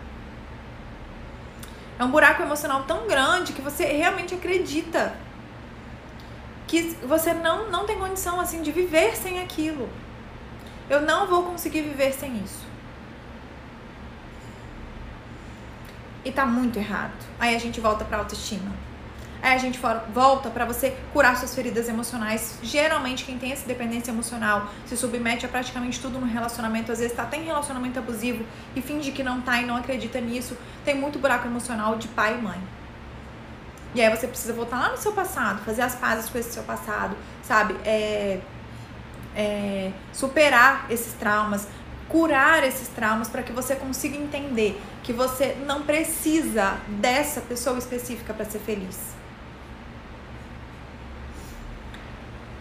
[1.99, 5.15] É um buraco emocional tão grande que você realmente acredita
[6.69, 9.89] que você não, não tem condição assim de viver sem aquilo.
[10.89, 12.68] Eu não vou conseguir viver sem isso.
[16.25, 17.13] E tá muito errado.
[17.39, 18.73] Aí a gente volta pra autoestima.
[19.41, 19.79] Aí a gente
[20.13, 22.59] volta para você curar suas feridas emocionais.
[22.63, 26.91] Geralmente, quem tem essa dependência emocional se submete a praticamente tudo no relacionamento.
[26.91, 30.21] Às vezes tá até em relacionamento abusivo e finge que não tá e não acredita
[30.21, 30.57] nisso.
[30.85, 32.59] Tem muito buraco emocional de pai e mãe.
[33.95, 36.63] E aí você precisa voltar lá no seu passado, fazer as pazes com esse seu
[36.65, 37.75] passado, sabe?
[37.85, 38.41] É,
[39.35, 41.69] é, superar esses traumas,
[42.09, 48.33] curar esses traumas para que você consiga entender que você não precisa dessa pessoa específica
[48.33, 48.99] para ser feliz.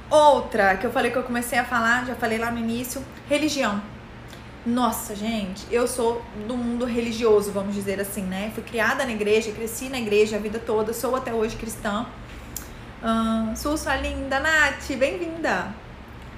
[0.09, 3.81] Outra que eu falei que eu comecei a falar, já falei lá no início, religião.
[4.65, 8.51] Nossa, gente, eu sou do mundo religioso, vamos dizer assim, né?
[8.53, 12.05] Fui criada na igreja, cresci na igreja a vida toda, sou até hoje cristã.
[13.03, 15.73] Hum, sua linda, Nath, bem-vinda.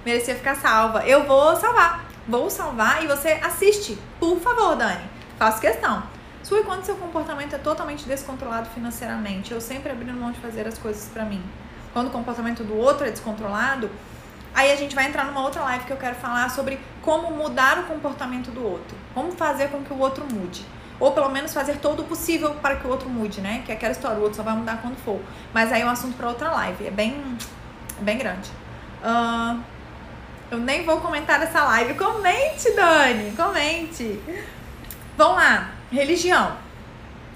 [0.06, 1.06] Merecia ficar salva.
[1.06, 5.10] Eu vou salvar, vou salvar e você assiste, por favor, Dani.
[5.38, 6.04] Faço questão.
[6.44, 10.78] Sua, quando seu comportamento é totalmente descontrolado financeiramente, eu sempre abrindo mão de fazer as
[10.78, 11.44] coisas para mim
[11.94, 13.90] quando o comportamento do outro é descontrolado,
[14.54, 17.80] aí a gente vai entrar numa outra live que eu quero falar sobre como mudar
[17.80, 18.96] o comportamento do outro.
[19.14, 20.66] Como fazer com que o outro mude.
[21.00, 23.64] Ou pelo menos fazer todo o possível para que o outro mude, né?
[23.66, 25.20] Que é aquela história, o outro só vai mudar quando for.
[25.54, 26.88] Mas aí é um assunto para outra live.
[26.88, 27.38] É bem,
[28.00, 28.50] é bem grande.
[29.02, 29.62] Uh,
[30.52, 31.94] eu nem vou comentar essa live.
[31.94, 33.32] Comente, Dani!
[33.36, 34.20] Comente!
[35.18, 35.72] Vamos lá.
[35.92, 36.58] Religião.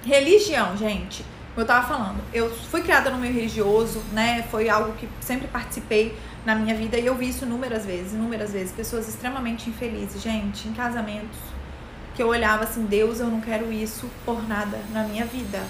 [0.05, 4.43] Religião, gente eu tava falando, eu fui criada no meio religioso, né?
[4.49, 8.51] Foi algo que sempre participei na minha vida e eu vi isso inúmeras vezes, inúmeras
[8.51, 8.71] vezes.
[8.71, 11.37] Pessoas extremamente infelizes, gente, em casamentos,
[12.15, 15.63] que eu olhava assim, Deus, eu não quero isso por nada na minha vida.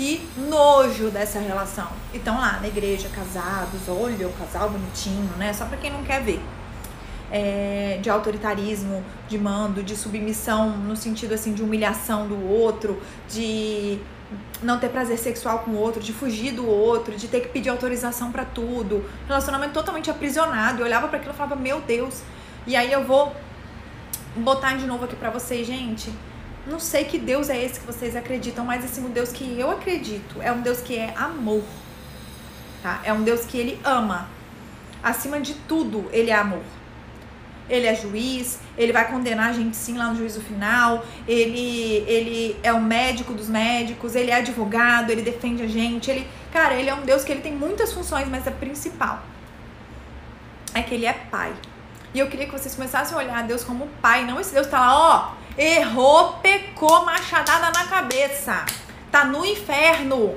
[0.00, 1.88] Que nojo dessa relação.
[2.14, 5.52] E estão lá na igreja, casados, olha o casal bonitinho, né?
[5.52, 6.40] Só pra quem não quer ver.
[7.30, 13.98] É, de autoritarismo, de mando, de submissão no sentido assim de humilhação do outro, de
[14.62, 17.68] não ter prazer sexual com o outro, de fugir do outro, de ter que pedir
[17.68, 19.04] autorização para tudo.
[19.28, 20.80] Relacionamento totalmente aprisionado.
[20.80, 22.22] Eu olhava para aquilo e falava, meu Deus.
[22.66, 23.36] E aí eu vou
[24.34, 26.10] botar de novo aqui para vocês, gente.
[26.66, 30.40] Não sei que Deus é esse que vocês acreditam, mas esse Deus que eu acredito
[30.40, 31.62] é um Deus que é amor.
[32.82, 33.00] Tá?
[33.04, 34.28] É um Deus que ele ama.
[35.02, 36.62] Acima de tudo, ele é amor
[37.70, 42.58] ele é juiz, ele vai condenar a gente sim lá no juízo final, ele, ele
[42.62, 46.90] é o médico dos médicos, ele é advogado, ele defende a gente, ele, cara, ele
[46.90, 49.22] é um Deus que ele tem muitas funções, mas a principal
[50.74, 51.52] é que ele é pai.
[52.12, 54.72] E eu queria que vocês começassem a olhar Deus como pai, não esse Deus que
[54.72, 58.64] tá lá, ó, Errou, pecou, machadada na cabeça.
[59.10, 60.36] Tá no inferno.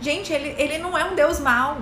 [0.00, 1.78] Gente, ele, ele não é um Deus mau.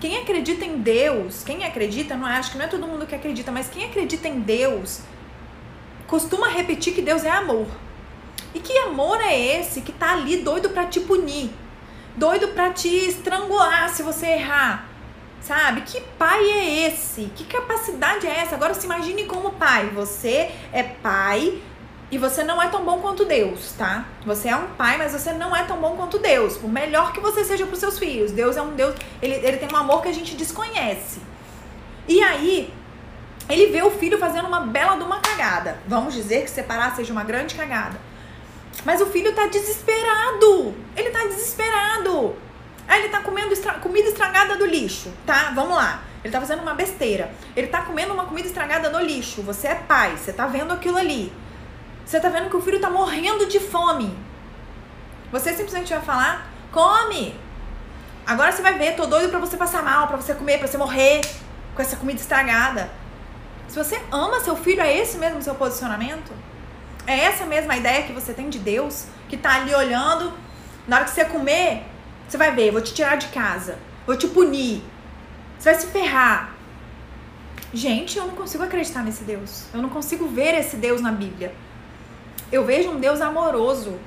[0.00, 3.14] Quem acredita em Deus, quem acredita, não é, acho que não é todo mundo que
[3.14, 5.00] acredita, mas quem acredita em Deus
[6.06, 7.66] costuma repetir que Deus é amor.
[8.54, 11.50] E que amor é esse que tá ali doido para te punir?
[12.14, 14.88] Doido para te estrangular se você errar?
[15.46, 15.82] Sabe?
[15.82, 17.30] Que pai é esse?
[17.36, 18.56] Que capacidade é essa?
[18.56, 19.86] Agora se imagine como pai.
[19.90, 21.62] Você é pai
[22.10, 24.06] e você não é tão bom quanto Deus, tá?
[24.24, 26.56] Você é um pai, mas você não é tão bom quanto Deus.
[26.56, 28.32] Por melhor que você seja para seus filhos.
[28.32, 31.20] Deus é um Deus, ele, ele tem um amor que a gente desconhece.
[32.08, 32.74] E aí,
[33.48, 35.78] ele vê o filho fazendo uma bela de uma cagada.
[35.86, 38.00] Vamos dizer que separar seja uma grande cagada.
[38.84, 40.74] Mas o filho tá desesperado.
[40.96, 42.34] Ele tá desesperado.
[42.88, 45.52] Aí ele tá comendo estra comida estragada do lixo, tá?
[45.54, 46.02] Vamos lá.
[46.22, 47.30] Ele tá fazendo uma besteira.
[47.54, 49.42] Ele tá comendo uma comida estragada no lixo.
[49.42, 51.32] Você é pai, você tá vendo aquilo ali.
[52.04, 54.16] Você tá vendo que o filho tá morrendo de fome.
[55.32, 57.34] Você simplesmente vai falar: "Come".
[58.26, 60.76] Agora você vai ver, tô doido para você passar mal, para você comer, para você
[60.76, 61.20] morrer
[61.74, 62.90] com essa comida estragada.
[63.68, 66.32] Se você ama seu filho, é esse mesmo seu posicionamento?
[67.06, 70.32] É essa mesma ideia que você tem de Deus, que tá ali olhando,
[70.88, 71.84] na hora que você comer,
[72.28, 74.82] você vai ver, vou te tirar de casa, vou te punir,
[75.58, 76.54] você vai se ferrar.
[77.72, 79.64] Gente, eu não consigo acreditar nesse Deus.
[79.74, 81.54] Eu não consigo ver esse Deus na Bíblia.
[82.50, 83.98] Eu vejo um Deus amoroso,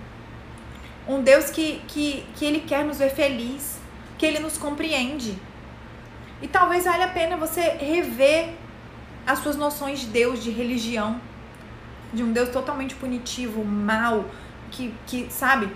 [1.07, 3.77] um Deus que, que, que Ele quer nos ver feliz,
[4.17, 5.37] que Ele nos compreende.
[6.41, 8.53] E talvez valha a pena você rever
[9.27, 11.19] as suas noções de Deus, de religião,
[12.13, 14.25] de um Deus totalmente punitivo, mal,
[14.71, 15.69] que, que sabe?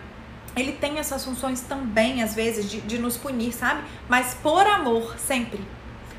[0.56, 3.82] Ele tem essas funções também, às vezes, de, de nos punir, sabe?
[4.08, 5.62] Mas por amor, sempre.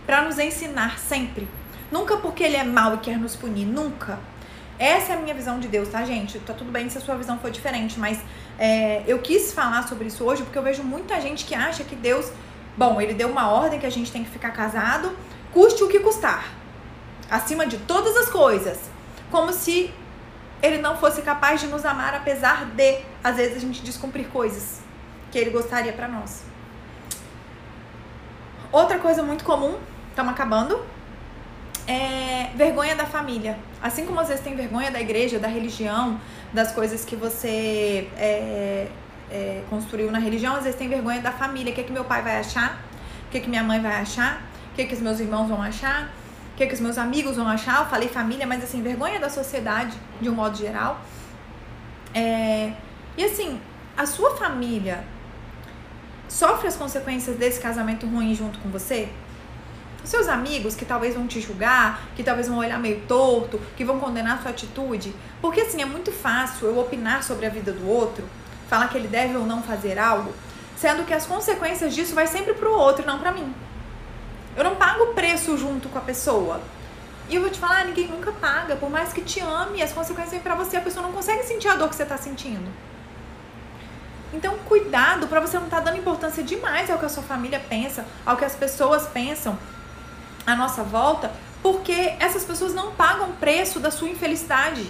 [0.06, 1.48] Para nos ensinar, sempre.
[1.90, 4.18] Nunca porque ele é mal e quer nos punir, nunca.
[4.78, 6.38] Essa é a minha visão de Deus, tá, gente?
[6.40, 8.18] Tá tudo bem se a sua visão for diferente, mas
[8.58, 11.94] é, eu quis falar sobre isso hoje porque eu vejo muita gente que acha que
[11.94, 12.30] Deus,
[12.76, 15.16] bom, ele deu uma ordem que a gente tem que ficar casado,
[15.52, 16.64] custe o que custar
[17.30, 18.78] acima de todas as coisas,
[19.30, 19.92] como se
[20.62, 24.80] ele não fosse capaz de nos amar apesar de às vezes a gente descumprir coisas
[25.30, 26.42] que ele gostaria para nós.
[28.70, 29.78] Outra coisa muito comum,
[30.10, 30.84] estamos acabando,
[31.86, 33.58] é vergonha da família.
[33.82, 36.20] Assim como às vezes tem vergonha da igreja, da religião,
[36.52, 38.88] das coisas que você é,
[39.30, 41.72] é, construiu na religião, às vezes tem vergonha da família.
[41.72, 42.80] O que, é que meu pai vai achar?
[43.26, 44.42] O que, é que minha mãe vai achar?
[44.72, 46.10] O que, é que os meus irmãos vão achar?
[46.54, 49.18] O que, é que os meus amigos vão achar, eu falei família, mas assim, vergonha
[49.18, 51.00] da sociedade, de um modo geral.
[52.14, 52.72] É,
[53.16, 53.60] e assim,
[53.96, 55.02] a sua família
[56.28, 59.08] sofre as consequências desse casamento ruim junto com você?
[60.04, 63.84] Os seus amigos que talvez vão te julgar, que talvez vão olhar meio torto, que
[63.84, 65.12] vão condenar sua atitude.
[65.40, 68.24] Porque assim, é muito fácil eu opinar sobre a vida do outro,
[68.68, 70.32] falar que ele deve ou não fazer algo,
[70.76, 73.52] sendo que as consequências disso vai sempre pro outro, não para mim.
[74.56, 76.60] Eu não pago o preço junto com a pessoa.
[77.28, 78.76] E eu vou te falar, ninguém nunca paga.
[78.76, 81.68] Por mais que te ame, as consequências vêm pra você, a pessoa não consegue sentir
[81.68, 82.70] a dor que você tá sentindo.
[84.32, 87.60] Então, cuidado para você não estar tá dando importância demais ao que a sua família
[87.68, 89.58] pensa, ao que as pessoas pensam
[90.46, 91.30] à nossa volta,
[91.62, 94.86] porque essas pessoas não pagam preço da sua infelicidade.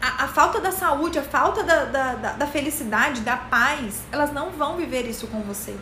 [0.00, 4.32] A, a falta da saúde, a falta da, da, da, da felicidade, da paz, elas
[4.32, 5.76] não vão viver isso com você.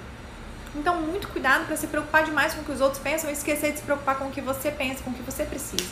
[0.74, 3.72] Então, muito cuidado para se preocupar demais com o que os outros pensam e esquecer
[3.72, 5.90] de se preocupar com o que você pensa, com o que você precisa.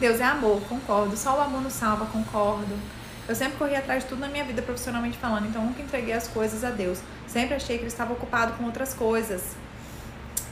[0.00, 1.16] Deus é amor, concordo.
[1.16, 2.78] Só o amor nos salva, concordo.
[3.28, 6.26] Eu sempre corri atrás de tudo na minha vida profissionalmente falando, então nunca entreguei as
[6.26, 6.98] coisas a Deus.
[7.26, 9.42] Sempre achei que ele estava ocupado com outras coisas.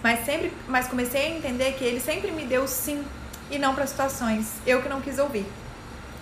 [0.03, 3.05] Mas sempre, mas comecei a entender que ele sempre me deu sim
[3.51, 5.47] e não para situações eu que não quis ouvir.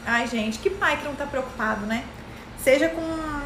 [0.07, 2.05] Ai, gente, que pai que não tá preocupado, né?
[2.65, 3.03] Seja com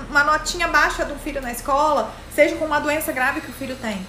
[0.09, 3.75] uma notinha baixa do filho na escola, seja com uma doença grave que o filho
[3.77, 4.07] tem.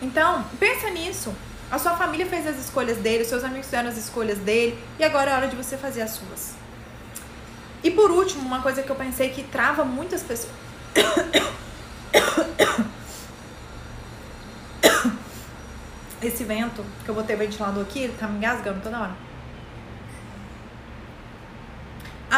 [0.00, 1.34] Então, pensa nisso.
[1.70, 5.04] A sua família fez as escolhas dele, os seus amigos fizeram as escolhas dele, e
[5.04, 6.54] agora é hora de você fazer as suas.
[7.82, 10.52] E por último, uma coisa que eu pensei que trava muitas pessoas.
[16.22, 19.23] Esse vento que eu botei ventilador aqui, ele tá me engasgando toda hora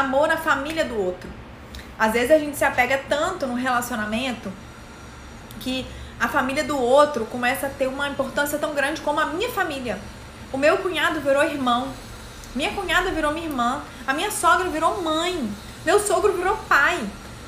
[0.00, 1.28] amor na família do outro.
[1.98, 4.52] Às vezes a gente se apega tanto no relacionamento
[5.60, 5.86] que
[6.20, 9.98] a família do outro começa a ter uma importância tão grande como a minha família.
[10.52, 11.88] O meu cunhado virou irmão,
[12.54, 15.50] minha cunhada virou minha irmã, a minha sogra virou mãe,
[15.84, 16.98] meu sogro virou pai,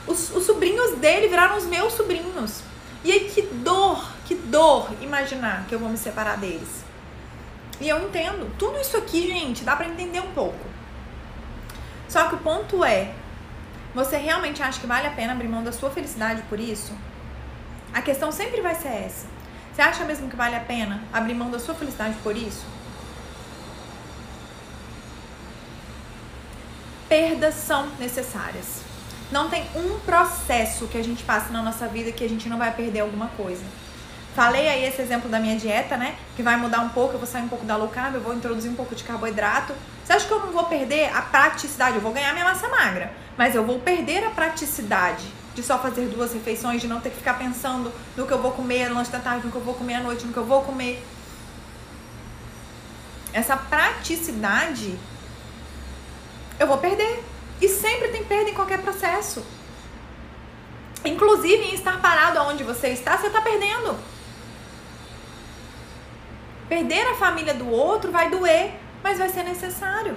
[0.07, 2.63] os, os sobrinhos dele viraram os meus sobrinhos.
[3.05, 6.85] E aí que dor, que dor imaginar que eu vou me separar deles.
[7.81, 8.51] E eu entendo.
[8.59, 10.78] Tudo isso aqui, gente, dá pra entender um pouco.
[12.09, 13.13] Só que o ponto é,
[13.95, 16.93] você realmente acha que vale a pena abrir mão da sua felicidade por isso?
[17.93, 19.27] A questão sempre vai ser essa.
[19.73, 22.65] Você acha mesmo que vale a pena abrir mão da sua felicidade por isso?
[27.09, 28.83] Perdas são necessárias.
[29.31, 32.59] Não tem um processo que a gente passa na nossa vida que a gente não
[32.59, 33.63] vai perder alguma coisa.
[34.39, 36.15] Falei aí esse exemplo da minha dieta, né?
[36.37, 38.33] Que vai mudar um pouco, eu vou sair um pouco da low carb, eu vou
[38.33, 39.75] introduzir um pouco de carboidrato.
[40.05, 41.97] Você acha que eu não vou perder a praticidade?
[41.97, 45.25] Eu vou ganhar minha massa magra, mas eu vou perder a praticidade
[45.57, 48.53] de só fazer duas refeições, de não ter que ficar pensando no que eu vou
[48.53, 50.47] comer no lanche da tarde, no que eu vou comer à noite, no que eu
[50.47, 51.05] vou comer.
[53.33, 54.97] Essa praticidade
[56.61, 57.25] eu vou perder.
[57.61, 59.45] E sempre tem perda em qualquer processo.
[61.05, 63.99] Inclusive em estar parado onde você está, você está perdendo.
[66.69, 70.17] Perder a família do outro vai doer, mas vai ser necessário.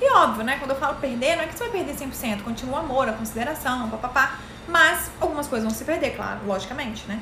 [0.00, 0.58] E óbvio, né?
[0.58, 3.12] Quando eu falo perder, não é que você vai perder 100%, continua o amor, a
[3.12, 4.38] consideração, papapá.
[4.66, 7.20] Mas algumas coisas vão se perder, claro, logicamente, né?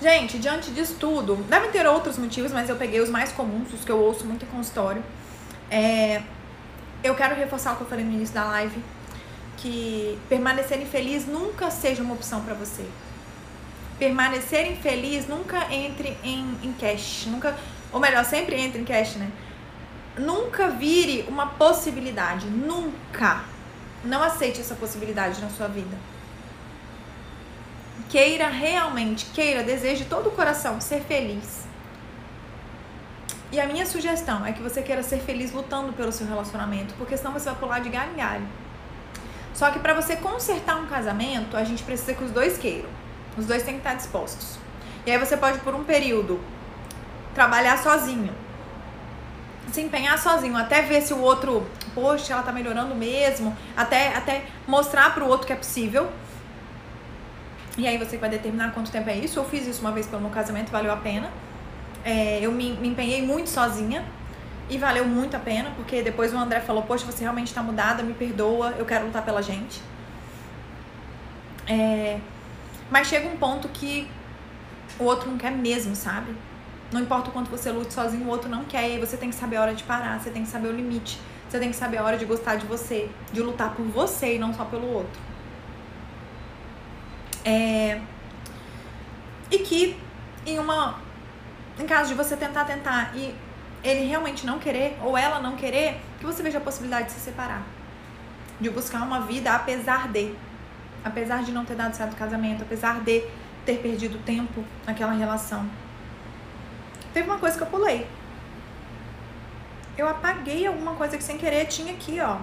[0.00, 3.84] Gente, diante disso tudo, devem ter outros motivos, mas eu peguei os mais comuns, os
[3.84, 5.02] que eu ouço muito em consultório.
[5.70, 6.22] É,
[7.02, 8.82] eu quero reforçar o que eu falei no início da live,
[9.56, 12.84] que permanecer infeliz nunca seja uma opção para você.
[13.98, 17.56] Permanecer infeliz nunca entre em, em cash, nunca,
[17.92, 19.30] ou melhor, sempre entre em cash, né?
[20.18, 23.44] Nunca vire uma possibilidade, nunca.
[24.04, 25.96] Não aceite essa possibilidade na sua vida.
[28.08, 31.64] Queira realmente, queira, deseje todo o coração ser feliz.
[33.50, 37.16] E a minha sugestão é que você queira ser feliz lutando pelo seu relacionamento, porque
[37.16, 38.46] senão você vai pular de galho em galho.
[39.54, 42.88] Só que para você consertar um casamento, a gente precisa que os dois queiram.
[43.36, 44.58] Os dois têm que estar dispostos.
[45.06, 46.40] E aí você pode, por um período,
[47.34, 48.32] trabalhar sozinho.
[49.72, 54.44] Se empenhar sozinho, até ver se o outro, poxa, ela tá melhorando mesmo, até, até
[54.66, 56.10] mostrar pro outro que é possível.
[57.76, 59.38] E aí você vai determinar quanto tempo é isso.
[59.38, 61.30] Eu fiz isso uma vez pelo meu casamento, valeu a pena.
[62.04, 64.04] É, eu me, me empenhei muito sozinha
[64.68, 68.02] e valeu muito a pena, porque depois o André falou: Poxa, você realmente está mudada,
[68.02, 69.82] me perdoa, eu quero lutar pela gente.
[71.66, 72.18] É,
[72.90, 74.08] mas chega um ponto que
[74.98, 76.34] o outro não quer mesmo, sabe?
[76.92, 78.88] Não importa o quanto você lute sozinho, o outro não quer.
[78.88, 80.72] E aí você tem que saber a hora de parar, você tem que saber o
[80.72, 81.18] limite.
[81.48, 84.38] Você tem que saber a hora de gostar de você, de lutar por você e
[84.38, 85.20] não só pelo outro.
[87.44, 88.00] É...
[89.50, 89.96] E que
[90.46, 90.98] em uma
[91.78, 93.34] em caso de você tentar, tentar e
[93.82, 97.20] ele realmente não querer ou ela não querer, que você veja a possibilidade de se
[97.20, 97.62] separar.
[98.60, 100.34] De buscar uma vida apesar de.
[101.04, 103.22] Apesar de não ter dado certo o casamento, apesar de
[103.64, 105.68] ter perdido tempo naquela relação.
[107.12, 108.06] Teve uma coisa que eu pulei.
[109.96, 112.38] Eu apaguei alguma coisa que sem querer tinha aqui, ó.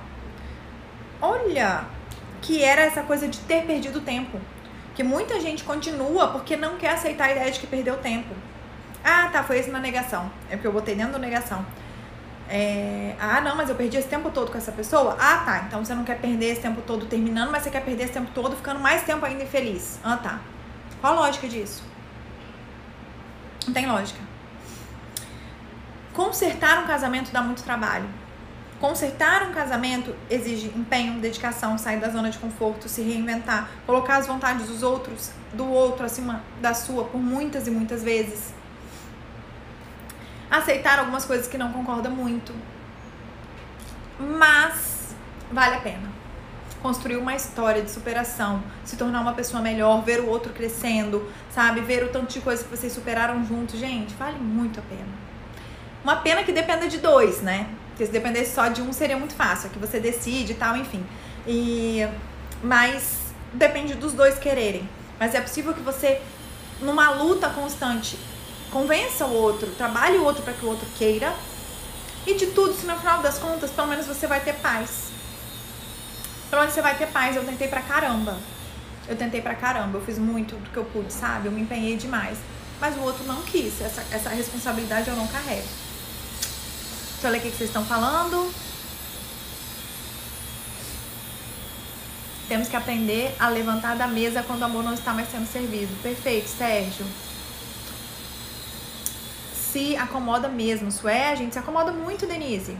[1.22, 1.84] Olha,
[2.41, 4.39] que era essa coisa de ter perdido tempo.
[4.95, 8.34] Que muita gente continua porque não quer aceitar a ideia de que perdeu tempo.
[9.03, 10.32] Ah, tá, foi esse na negação.
[10.49, 11.66] É porque eu botei dentro da negação.
[12.53, 15.15] É, ah, não, mas eu perdi esse tempo todo com essa pessoa?
[15.17, 15.63] Ah, tá.
[15.65, 18.29] Então você não quer perder esse tempo todo terminando, mas você quer perder esse tempo
[18.35, 19.97] todo ficando mais tempo ainda infeliz.
[20.03, 20.41] Ah, tá.
[20.99, 21.81] Qual a lógica disso?
[23.65, 24.19] Não tem lógica.
[26.11, 28.09] Consertar um casamento dá muito trabalho.
[28.81, 34.27] Consertar um casamento exige empenho, dedicação, sair da zona de conforto, se reinventar, colocar as
[34.27, 38.53] vontades dos outros, do outro acima da sua por muitas e muitas vezes
[40.51, 42.53] aceitar algumas coisas que não concorda muito.
[44.19, 45.15] Mas
[45.49, 46.11] vale a pena.
[46.81, 51.79] Construir uma história de superação, se tornar uma pessoa melhor, ver o outro crescendo, sabe?
[51.79, 55.09] Ver o tanto de coisas que vocês superaram juntos, gente, vale muito a pena.
[56.03, 57.67] Uma pena que dependa de dois, né?
[57.89, 60.75] Porque se dependesse só de um seria muito fácil, é que você decide e tal,
[60.75, 61.05] enfim.
[61.47, 62.07] E
[62.63, 64.87] mas depende dos dois quererem.
[65.19, 66.19] Mas é possível que você
[66.81, 68.17] numa luta constante
[68.72, 71.36] Convença o outro, trabalhe o outro para que o outro queira.
[72.26, 75.09] E de tudo, se no final das contas, pelo menos você vai ter paz.
[76.49, 77.36] Pelo menos você vai ter paz.
[77.36, 78.38] Eu tentei pra caramba.
[79.09, 79.97] Eu tentei pra caramba.
[79.97, 81.47] Eu fiz muito do que eu pude, sabe?
[81.47, 82.38] Eu me empenhei demais.
[82.80, 83.82] Mas o outro não quis.
[83.82, 85.67] Essa, essa responsabilidade eu não carrego.
[87.13, 88.53] Deixa eu ler o que vocês estão falando.
[92.47, 95.91] Temos que aprender a levantar da mesa quando o amor não está mais sendo servido.
[96.01, 97.05] Perfeito, Sérgio
[99.72, 100.89] se acomoda mesmo.
[100.89, 102.76] Isso é, a gente se acomoda muito, Denise.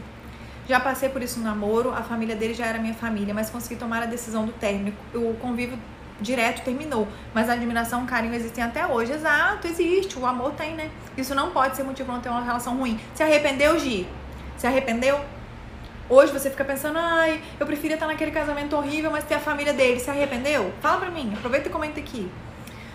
[0.68, 3.76] Já passei por isso no namoro, a família dele já era minha família, mas consegui
[3.76, 4.94] tomar a decisão do término.
[5.14, 5.78] O convívio
[6.20, 7.08] direto terminou.
[7.34, 9.12] Mas a admiração, o carinho existem até hoje.
[9.12, 10.18] Exato, existe.
[10.18, 10.90] O amor tem, né?
[11.16, 13.00] Isso não pode ser motivo para não ter uma relação ruim.
[13.14, 14.06] Se arrependeu, Gi?
[14.56, 15.18] Se arrependeu?
[16.08, 19.72] Hoje você fica pensando, ai, eu preferia estar naquele casamento horrível, mas ter a família
[19.72, 19.98] dele.
[19.98, 20.72] Se arrependeu?
[20.80, 22.30] Fala pra mim, aproveita e comenta aqui.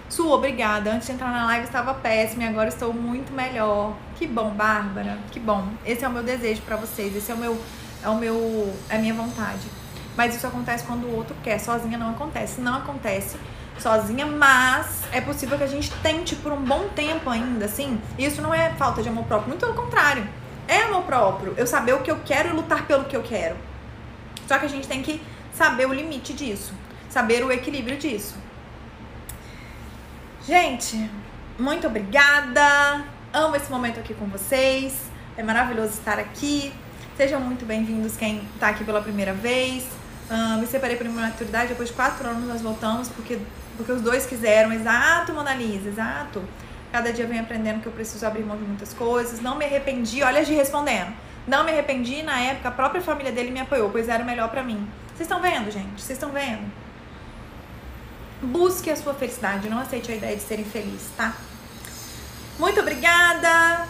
[0.10, 0.92] Su, obrigada.
[0.92, 3.94] Antes de entrar na live estava péssima e agora estou muito melhor.
[4.16, 5.18] Que bom, Bárbara.
[5.32, 5.68] Que bom.
[5.86, 7.16] Esse é o meu desejo para vocês.
[7.16, 7.62] Esse é o meu,
[8.04, 9.68] é o meu, é a minha vontade.
[10.16, 11.60] Mas isso acontece quando o outro quer.
[11.60, 12.62] Sozinha não acontece.
[12.62, 13.38] Não acontece
[13.80, 18.00] sozinha, mas é possível que a gente tente por um bom tempo ainda, assim.
[18.18, 20.28] Isso não é falta de amor próprio, muito pelo contrário.
[20.68, 21.54] É amor próprio.
[21.58, 23.56] Eu saber o que eu quero e lutar pelo que eu quero.
[24.48, 25.22] Só que a gente tem que
[25.54, 26.74] saber o limite disso,
[27.10, 28.36] saber o equilíbrio disso.
[30.48, 31.10] Gente,
[31.60, 33.04] muito obrigada.
[33.34, 34.94] Amo esse momento aqui com vocês.
[35.36, 36.72] É maravilhoso estar aqui.
[37.18, 39.84] Sejam muito bem-vindos quem está aqui pela primeira vez.
[40.32, 43.38] Uh, me separei por maturidade, depois de quatro anos nós voltamos, porque,
[43.76, 44.72] porque os dois quiseram.
[44.72, 46.42] Exato, Mona Lisa, exato.
[46.94, 49.42] Cada dia venho aprendendo que eu preciso abrir mão de muitas coisas.
[49.42, 51.12] Não me arrependi, olha de respondendo.
[51.46, 54.48] Não me arrependi, na época a própria família dele me apoiou, pois era o melhor
[54.50, 54.88] para mim.
[55.08, 56.02] Vocês estão vendo, gente?
[56.02, 56.87] Vocês estão vendo?
[58.42, 61.34] Busque a sua felicidade, não aceite a ideia de ser infeliz, tá?
[62.60, 63.88] Muito obrigada!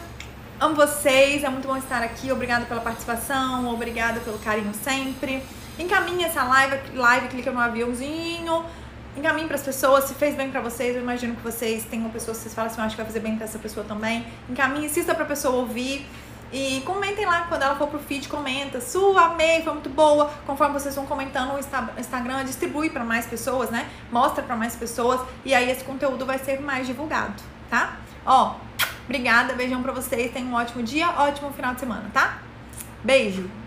[0.60, 2.32] Amo vocês, é muito bom estar aqui.
[2.32, 5.44] Obrigada pela participação, obrigada pelo carinho sempre.
[5.78, 8.66] Encaminhe essa live, live clica no aviãozinho,
[9.16, 10.06] encaminhe para as pessoas.
[10.06, 12.82] Se fez bem para vocês, eu imagino que vocês tenham pessoas que vocês falam assim,
[12.82, 14.26] eu acho que vai fazer bem para essa pessoa também.
[14.50, 16.08] Encaminhe, assista para a pessoa ouvir.
[16.52, 18.80] E comentem lá quando ela for pro feed, comenta.
[18.80, 20.32] Sua, amei, foi muito boa.
[20.46, 21.60] Conforme vocês vão comentando no
[22.00, 23.90] Instagram, distribui para mais pessoas, né?
[24.12, 27.34] Mostra para mais pessoas e aí esse conteúdo vai ser mais divulgado,
[27.70, 27.98] tá?
[28.26, 28.56] Ó,
[29.06, 32.40] obrigada, beijão para vocês, tenham um ótimo dia, ótimo final de semana, tá?
[33.04, 33.67] Beijo.